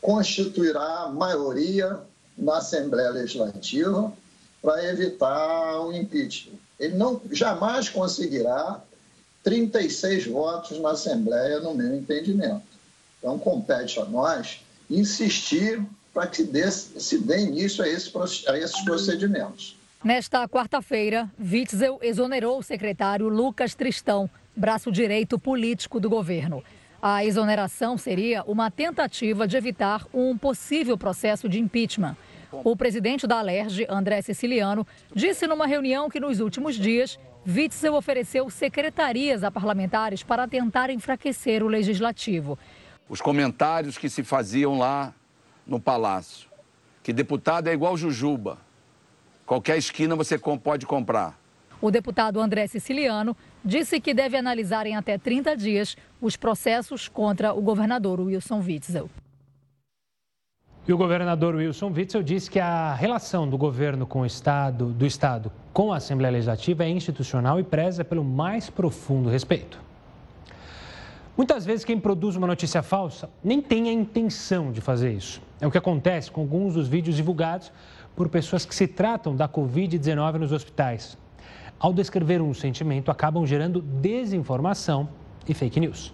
[0.00, 1.98] constituirá maioria
[2.36, 4.12] na Assembleia Legislativa
[4.62, 6.58] para evitar o impeachment.
[6.78, 8.80] Ele não jamais conseguirá
[9.42, 12.62] 36 votos na Assembleia, no meu entendimento.
[13.18, 14.60] Então, compete a nós
[14.90, 18.12] insistir para que dê, se dê início a, esse,
[18.48, 19.77] a esses procedimentos.
[20.04, 26.62] Nesta quarta-feira, Witzel exonerou o secretário Lucas Tristão, braço direito político do governo.
[27.02, 32.16] A exoneração seria uma tentativa de evitar um possível processo de impeachment.
[32.52, 38.48] O presidente da Alerj, André Siciliano, disse numa reunião que nos últimos dias, Witzel ofereceu
[38.48, 42.56] secretarias a parlamentares para tentar enfraquecer o legislativo.
[43.08, 45.12] Os comentários que se faziam lá
[45.66, 46.48] no palácio,
[47.02, 48.67] que deputado é igual Jujuba,
[49.48, 51.40] qualquer esquina você pode comprar.
[51.80, 53.34] O deputado André Siciliano
[53.64, 59.08] disse que deve analisar em até 30 dias os processos contra o governador Wilson Witzel.
[60.86, 65.06] E o governador Wilson Witzel disse que a relação do governo com o Estado, do
[65.06, 69.78] Estado com a Assembleia Legislativa é institucional e preza pelo mais profundo respeito.
[71.36, 75.40] Muitas vezes quem produz uma notícia falsa nem tem a intenção de fazer isso.
[75.60, 77.70] É o que acontece com alguns dos vídeos divulgados
[78.18, 81.16] por pessoas que se tratam da Covid-19 nos hospitais.
[81.78, 85.08] Ao descrever um sentimento, acabam gerando desinformação
[85.48, 86.12] e fake news.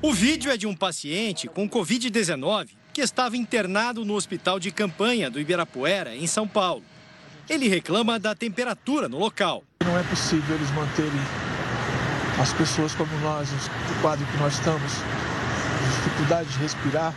[0.00, 5.30] O vídeo é de um paciente com Covid-19 que estava internado no hospital de campanha
[5.30, 6.82] do Ibirapuera, em São Paulo.
[7.46, 9.62] Ele reclama da temperatura no local.
[9.84, 11.20] Não é possível eles manterem
[12.40, 14.90] as pessoas como nós, no quadro que nós estamos,
[15.98, 17.14] dificuldade de respirar,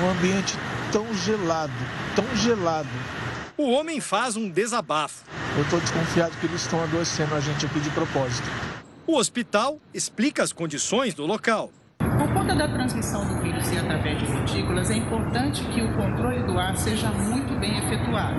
[0.00, 0.56] num ambiente
[0.94, 1.72] tão gelado,
[2.14, 2.88] tão gelado.
[3.58, 5.24] O homem faz um desabafo.
[5.56, 8.48] Eu estou desconfiado que eles estão adoecendo a gente aqui de propósito.
[9.04, 11.72] O hospital explica as condições do local.
[11.98, 16.44] Por conta da transmissão do vírus e através de gotículas, é importante que o controle
[16.44, 18.38] do ar seja muito bem efetuado.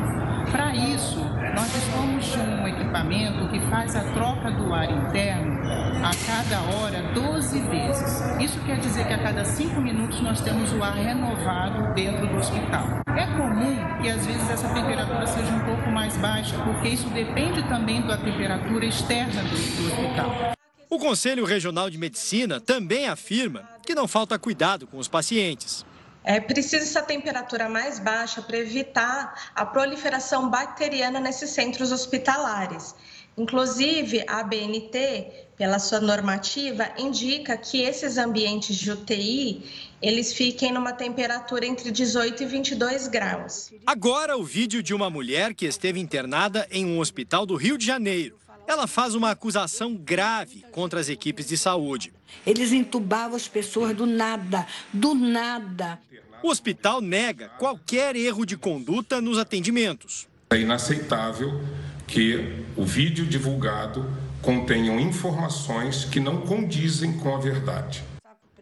[0.49, 1.19] Para isso,
[1.53, 7.01] nós dispomos de um equipamento que faz a troca do ar interno a cada hora
[7.15, 8.21] 12 vezes.
[8.39, 12.37] Isso quer dizer que a cada 5 minutos nós temos o ar renovado dentro do
[12.37, 13.01] hospital.
[13.17, 17.67] É comum que às vezes essa temperatura seja um pouco mais baixa, porque isso depende
[17.67, 20.53] também da temperatura externa do, do hospital.
[20.87, 25.83] O Conselho Regional de Medicina também afirma que não falta cuidado com os pacientes.
[26.23, 32.95] É preciso essa temperatura mais baixa para evitar a proliferação bacteriana nesses centros hospitalares.
[33.37, 35.27] Inclusive, a ABNT,
[35.57, 39.63] pela sua normativa, indica que esses ambientes de UTI,
[40.01, 43.73] eles fiquem numa temperatura entre 18 e 22 graus.
[43.85, 47.85] Agora, o vídeo de uma mulher que esteve internada em um hospital do Rio de
[47.85, 48.37] Janeiro.
[48.67, 52.11] Ela faz uma acusação grave contra as equipes de saúde.
[52.47, 55.99] Eles entubavam as pessoas do nada, do nada.
[56.41, 60.27] O hospital nega qualquer erro de conduta nos atendimentos.
[60.49, 61.61] É inaceitável
[62.07, 64.05] que o vídeo divulgado
[64.41, 68.03] contenham informações que não condizem com a verdade.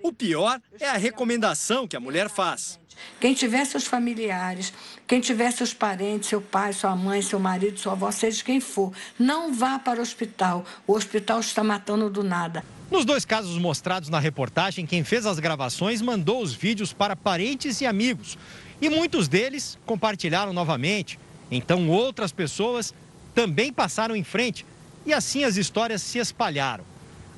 [0.02, 2.80] O pior é a recomendação que a mulher faz.
[3.20, 4.74] Quem tiver seus familiares,
[5.08, 8.94] quem tiver seus parentes, seu pai, sua mãe, seu marido, sua avó, seja quem for,
[9.18, 10.66] não vá para o hospital.
[10.86, 12.64] O hospital está matando do nada.
[12.92, 17.82] Nos dois casos mostrados na reportagem, quem fez as gravações mandou os vídeos para parentes
[17.82, 18.38] e amigos.
[18.82, 21.18] E muitos deles compartilharam novamente.
[21.50, 22.94] Então outras pessoas
[23.34, 24.66] também passaram em frente.
[25.06, 26.84] E assim as histórias se espalharam.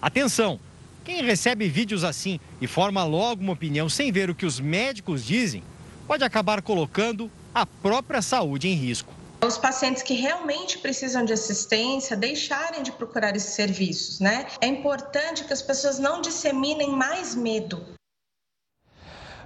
[0.01, 0.59] Atenção!
[1.03, 5.23] Quem recebe vídeos assim e forma logo uma opinião sem ver o que os médicos
[5.23, 5.63] dizem,
[6.07, 9.13] pode acabar colocando a própria saúde em risco.
[9.45, 14.47] Os pacientes que realmente precisam de assistência deixarem de procurar esses serviços, né?
[14.59, 17.85] É importante que as pessoas não disseminem mais medo.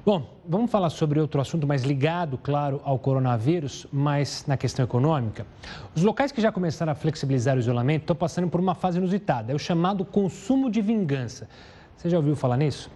[0.06, 5.46] Bom, vamos falar sobre outro assunto mais ligado, claro, ao coronavírus, mas na questão econômica.
[5.94, 9.52] Os locais que já começaram a flexibilizar o isolamento estão passando por uma fase inusitada,
[9.52, 11.50] é o chamado consumo de vingança.
[11.98, 12.90] Você já ouviu falar nisso?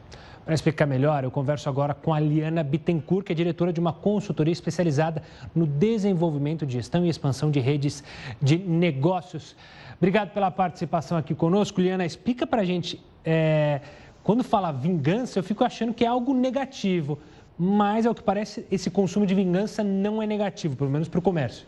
[0.45, 3.91] Para explicar melhor, eu converso agora com a Liana Bittencourt, que é diretora de uma
[3.91, 5.23] consultoria especializada
[5.53, 8.01] no desenvolvimento de gestão e expansão de redes
[8.41, 9.57] de negócios.
[9.97, 11.81] Obrigado pela participação aqui conosco.
[11.81, 13.03] Liana, explica para a gente.
[13.25, 13.81] É
[14.23, 17.19] quando fala vingança, eu fico achando que é algo negativo.
[17.57, 21.21] Mas, ao que parece, esse consumo de vingança não é negativo, pelo menos para o
[21.21, 21.67] comércio.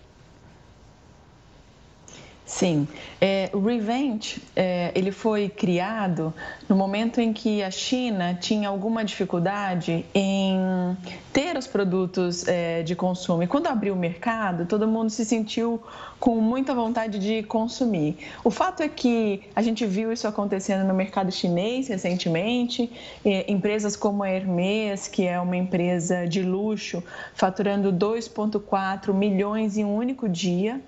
[2.46, 2.88] Sim,
[3.20, 6.32] é, o Revenge é, ele foi criado
[6.70, 10.96] no momento em que a China tinha alguma dificuldade em
[11.34, 13.42] ter os produtos é, de consumo.
[13.42, 15.82] E quando abriu o mercado, todo mundo se sentiu
[16.20, 18.16] com muita vontade de consumir.
[18.44, 22.92] O fato é que a gente viu isso acontecendo no mercado chinês recentemente,
[23.26, 29.84] é, empresas como a Hermès, que é uma empresa de luxo, faturando 2,4 milhões em
[29.84, 30.80] um único dia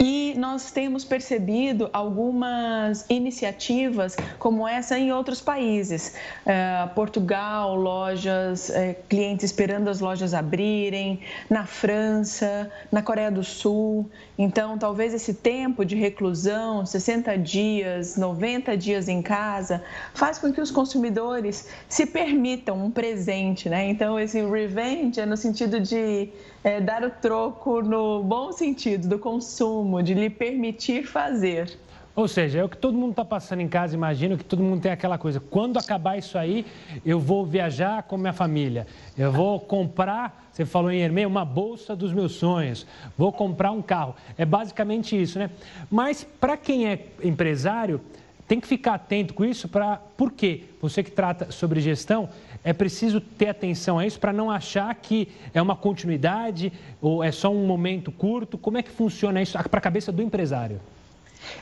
[0.00, 6.14] e nós temos percebido algumas iniciativas como essa em outros países.
[6.46, 11.20] É, Portugal, lojas, é, clientes esperando as lojas abrirem,
[11.50, 14.08] na França, na Coreia do Sul.
[14.38, 19.82] Então, talvez esse tempo de reclusão, 60 dias, 90 dias em casa,
[20.14, 23.88] faz com que os consumidores se permitam um presente, né?
[23.88, 26.28] Então, esse revenge é no sentido de
[26.68, 31.78] é, dar o troco no bom sentido do consumo, de lhe permitir fazer.
[32.14, 34.82] Ou seja, é o que todo mundo está passando em casa, imagino que todo mundo
[34.82, 35.40] tem aquela coisa.
[35.40, 36.66] Quando acabar isso aí,
[37.06, 38.86] eu vou viajar com minha família.
[39.16, 42.86] Eu vou comprar, você falou em Hermê, uma bolsa dos meus sonhos.
[43.16, 44.14] Vou comprar um carro.
[44.36, 45.48] É basicamente isso, né?
[45.90, 48.00] Mas para quem é empresário,
[48.48, 49.98] tem que ficar atento com isso para.
[50.16, 50.64] Por quê?
[50.80, 52.30] Você que trata sobre gestão,
[52.64, 57.30] é preciso ter atenção a isso para não achar que é uma continuidade ou é
[57.30, 58.58] só um momento curto.
[58.58, 60.80] Como é que funciona isso para a cabeça do empresário?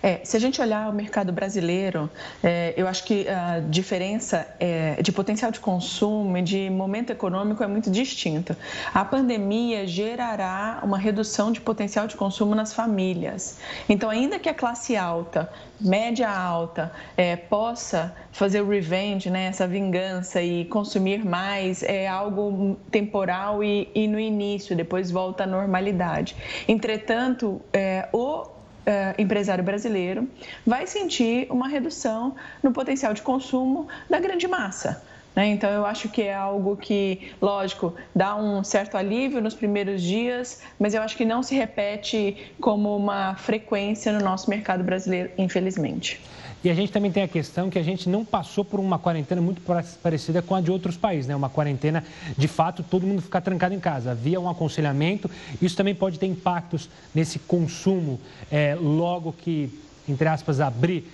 [0.03, 2.11] É, se a gente olhar o mercado brasileiro,
[2.43, 7.63] é, eu acho que a diferença é, de potencial de consumo e de momento econômico
[7.63, 8.57] é muito distinta.
[8.93, 13.59] A pandemia gerará uma redução de potencial de consumo nas famílias.
[13.89, 15.51] Então, ainda que a classe alta,
[15.81, 22.77] média alta, é, possa fazer o revenge, né, essa vingança e consumir mais, é algo
[22.91, 26.37] temporal e, e no início, depois volta à normalidade.
[26.69, 28.56] Entretanto, é, o
[28.87, 30.29] uh, empresário brasileiro
[30.67, 35.03] vai sentir uma redução no potencial de consumo da grande massa.
[35.35, 35.49] Né?
[35.49, 40.63] Então, eu acho que é algo que, lógico, dá um certo alívio nos primeiros dias,
[40.79, 46.19] mas eu acho que não se repete como uma frequência no nosso mercado brasileiro, infelizmente.
[46.67, 49.41] E a gente também tem a questão que a gente não passou por uma quarentena
[49.41, 49.63] muito
[50.03, 51.37] parecida com a de outros países, né?
[51.37, 52.03] Uma quarentena,
[52.37, 54.11] de fato, todo mundo ficar trancado em casa.
[54.11, 55.31] Havia um aconselhamento.
[55.63, 58.19] Isso também pode ter impactos nesse consumo
[58.51, 59.71] é, logo que,
[60.09, 61.09] entre aspas, abrir.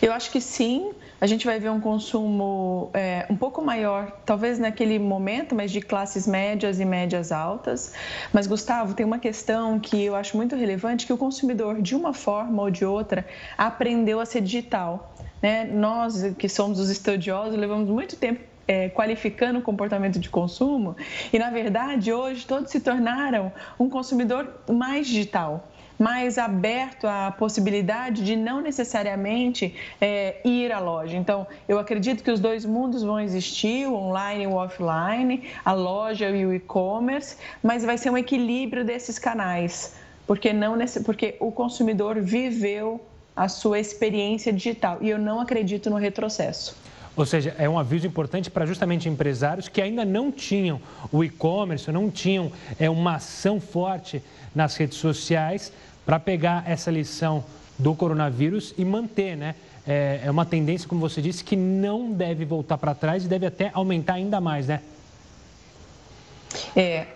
[0.00, 4.58] Eu acho que sim a gente vai ver um consumo é, um pouco maior, talvez
[4.58, 7.92] naquele momento, mas de classes médias e médias altas.
[8.32, 12.14] Mas, Gustavo, tem uma questão que eu acho muito relevante, que o consumidor, de uma
[12.14, 13.26] forma ou de outra,
[13.58, 15.14] aprendeu a ser digital.
[15.42, 15.64] Né?
[15.64, 20.96] Nós, que somos os estudiosos, levamos muito tempo é, qualificando o comportamento de consumo
[21.32, 25.68] e, na verdade, hoje todos se tornaram um consumidor mais digital
[26.00, 31.14] mais aberto à possibilidade de não necessariamente é, ir à loja.
[31.14, 35.72] Então, eu acredito que os dois mundos vão existir, o online e o offline, a
[35.74, 39.94] loja e o e-commerce, mas vai ser um equilíbrio desses canais,
[40.26, 42.98] porque não porque o consumidor viveu
[43.36, 46.74] a sua experiência digital e eu não acredito no retrocesso.
[47.16, 50.80] Ou seja, é um aviso importante para justamente empresários que ainda não tinham
[51.12, 54.22] o e-commerce, não tinham é, uma ação forte
[54.54, 55.72] nas redes sociais,
[56.10, 57.44] para pegar essa lição
[57.78, 59.54] do coronavírus e manter, né?
[59.86, 63.46] É, é uma tendência, como você disse, que não deve voltar para trás e deve
[63.46, 64.80] até aumentar ainda mais, né?
[66.74, 67.06] É,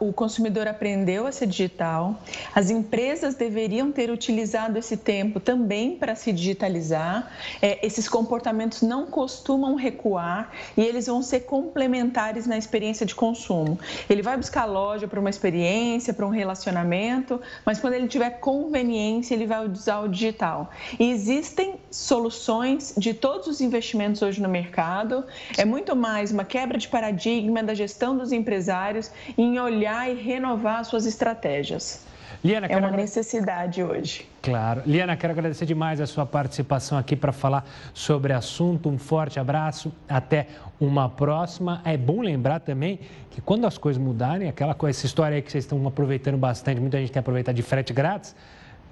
[0.00, 2.18] o consumidor aprendeu a ser digital,
[2.54, 7.30] as empresas deveriam ter utilizado esse tempo também para se digitalizar.
[7.62, 13.78] É, esses comportamentos não costumam recuar e eles vão ser complementares na experiência de consumo.
[14.08, 19.34] Ele vai buscar loja para uma experiência, para um relacionamento, mas quando ele tiver conveniência,
[19.34, 20.70] ele vai usar o digital.
[20.98, 25.24] E existem soluções de todos os investimentos hoje no mercado,
[25.56, 30.14] é muito mais uma quebra de paradigma da gestão dos empresários empresários em olhar e
[30.14, 32.04] renovar suas estratégias.
[32.44, 34.28] Liana, é uma necessidade hoje.
[34.42, 34.82] Claro.
[34.84, 37.64] Liana, quero agradecer demais a sua participação aqui para falar
[37.94, 38.88] sobre o assunto.
[38.88, 39.92] Um forte abraço.
[40.08, 40.48] Até
[40.78, 41.80] uma próxima.
[41.84, 43.00] É bom lembrar também
[43.30, 46.80] que quando as coisas mudarem, aquela coisa, essa história aí que vocês estão aproveitando bastante,
[46.80, 48.34] muita gente tem aproveitado de frete grátis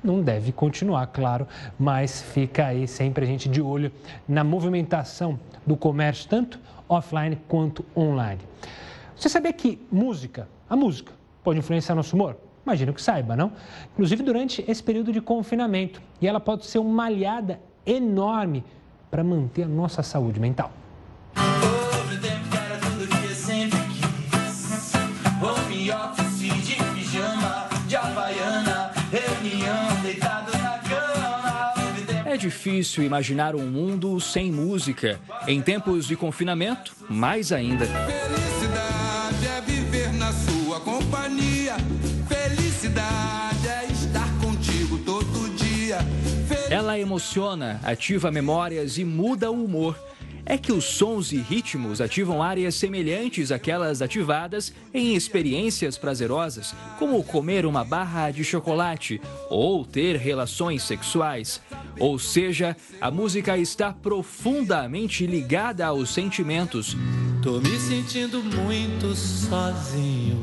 [0.03, 1.49] não deve continuar, claro,
[1.79, 3.91] mas fica aí sempre a gente de olho
[4.29, 8.41] na movimentação do comércio, tanto offline quanto online.
[9.17, 11.13] Você sabia que música, a música,
[11.43, 12.37] pode influenciar nosso humor?
[12.65, 13.53] Imagino que saiba, não?
[13.93, 16.01] Inclusive durante esse período de confinamento.
[16.21, 18.65] E ela pode ser uma aliada enorme
[19.11, 20.73] para manter a nossa saúde mental.
[32.25, 35.21] É difícil imaginar um mundo sem música.
[35.47, 37.87] Em tempos de confinamento, mais ainda.
[46.75, 49.97] Ela emociona, ativa memórias e muda o humor
[50.45, 57.23] é que os sons e ritmos ativam áreas semelhantes àquelas ativadas em experiências prazerosas, como
[57.23, 61.61] comer uma barra de chocolate ou ter relações sexuais.
[61.97, 66.97] Ou seja, a música está profundamente ligada aos sentimentos.
[67.41, 70.43] Tô me sentindo muito sozinho.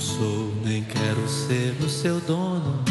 [0.00, 2.82] Sou nem quero ser o seu dono.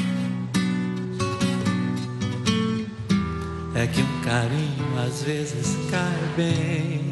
[3.73, 7.08] É que um carinho às vezes cai bem.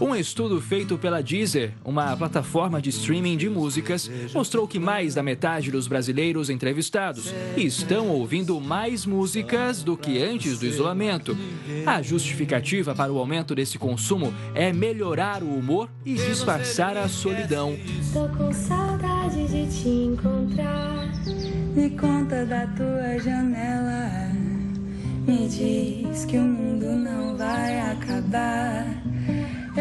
[0.00, 5.22] Um estudo feito pela Deezer, uma plataforma de streaming de músicas, mostrou que mais da
[5.24, 11.36] metade dos brasileiros entrevistados estão ouvindo mais músicas do que antes do isolamento.
[11.84, 17.76] A justificativa para o aumento desse consumo é melhorar o humor e disfarçar a solidão.
[18.12, 21.08] Tô com saudade de te encontrar.
[21.74, 24.30] Me conta da tua janela.
[25.26, 28.86] Me diz que o mundo não vai acabar.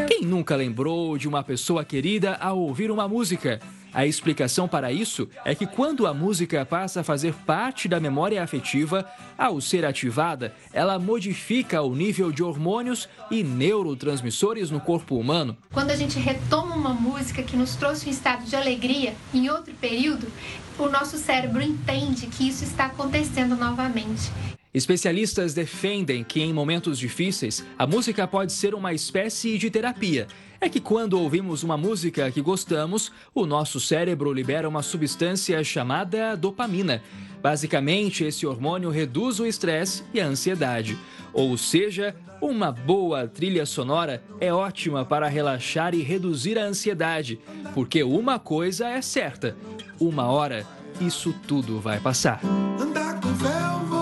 [0.06, 3.60] Quem nunca lembrou de uma pessoa querida ao ouvir uma música?
[3.94, 8.44] A explicação para isso é que quando a música passa a fazer parte da memória
[8.44, 15.58] afetiva, ao ser ativada, ela modifica o nível de hormônios e neurotransmissores no corpo humano.
[15.74, 19.74] Quando a gente retoma uma música que nos trouxe um estado de alegria em outro
[19.74, 20.28] período,
[20.78, 24.32] o nosso cérebro entende que isso está acontecendo novamente.
[24.74, 30.28] Especialistas defendem que em momentos difíceis, a música pode ser uma espécie de terapia.
[30.60, 36.36] É que quando ouvimos uma música que gostamos, o nosso cérebro libera uma substância chamada
[36.36, 37.02] dopamina.
[37.42, 40.98] Basicamente, esse hormônio reduz o estresse e a ansiedade.
[41.32, 47.40] Ou seja, uma boa trilha sonora é ótima para relaxar e reduzir a ansiedade,
[47.74, 49.56] porque uma coisa é certa:
[50.00, 50.66] uma hora
[51.00, 52.42] isso tudo vai passar.
[52.80, 53.97] Andar com fé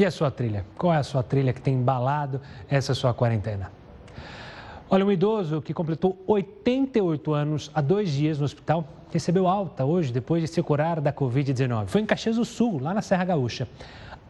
[0.00, 0.64] E a sua trilha?
[0.78, 2.40] Qual é a sua trilha que tem embalado
[2.70, 3.70] essa sua quarentena?
[4.88, 8.82] Olha, um idoso que completou 88 anos há dois dias no hospital
[9.12, 11.88] recebeu alta hoje depois de se curar da Covid-19.
[11.88, 13.68] Foi em Caxias do Sul, lá na Serra Gaúcha.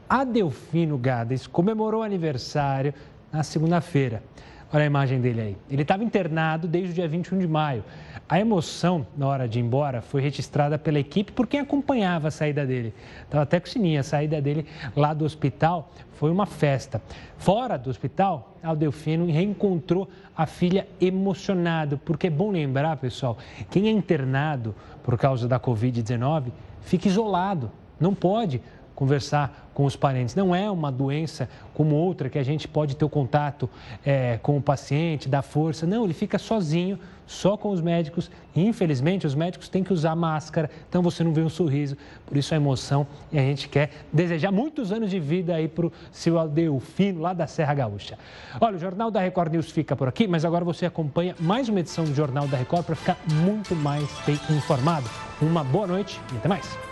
[0.08, 2.92] Adelfino Gades comemorou aniversário
[3.32, 4.24] na segunda-feira.
[4.72, 5.56] Olha a imagem dele aí.
[5.68, 7.84] Ele estava internado desde o dia 21 de maio.
[8.28, 12.30] A emoção na hora de ir embora foi registrada pela equipe por quem acompanhava a
[12.30, 12.94] saída dele.
[13.24, 13.98] Estava até com sininho.
[13.98, 14.64] A saída dele
[14.94, 17.02] lá do hospital foi uma festa.
[17.36, 23.38] Fora do hospital, Aldelfino reencontrou a filha emocionado, porque é bom lembrar, pessoal,
[23.70, 26.52] quem é internado por causa da Covid-19
[26.82, 28.62] fica isolado, não pode
[29.00, 30.34] conversar com os parentes.
[30.34, 33.68] Não é uma doença como outra que a gente pode ter o contato
[34.04, 35.86] é, com o paciente, dar força.
[35.86, 38.30] Não, ele fica sozinho, só com os médicos.
[38.54, 41.96] E, infelizmente, os médicos têm que usar máscara, então você não vê um sorriso.
[42.26, 45.86] Por isso a emoção e a gente quer desejar muitos anos de vida aí para
[45.86, 48.18] o seu Adelfino, lá da Serra Gaúcha.
[48.60, 51.80] Olha, o Jornal da Record News fica por aqui, mas agora você acompanha mais uma
[51.80, 55.08] edição do Jornal da Record para ficar muito mais bem informado.
[55.40, 56.89] Uma boa noite e até mais.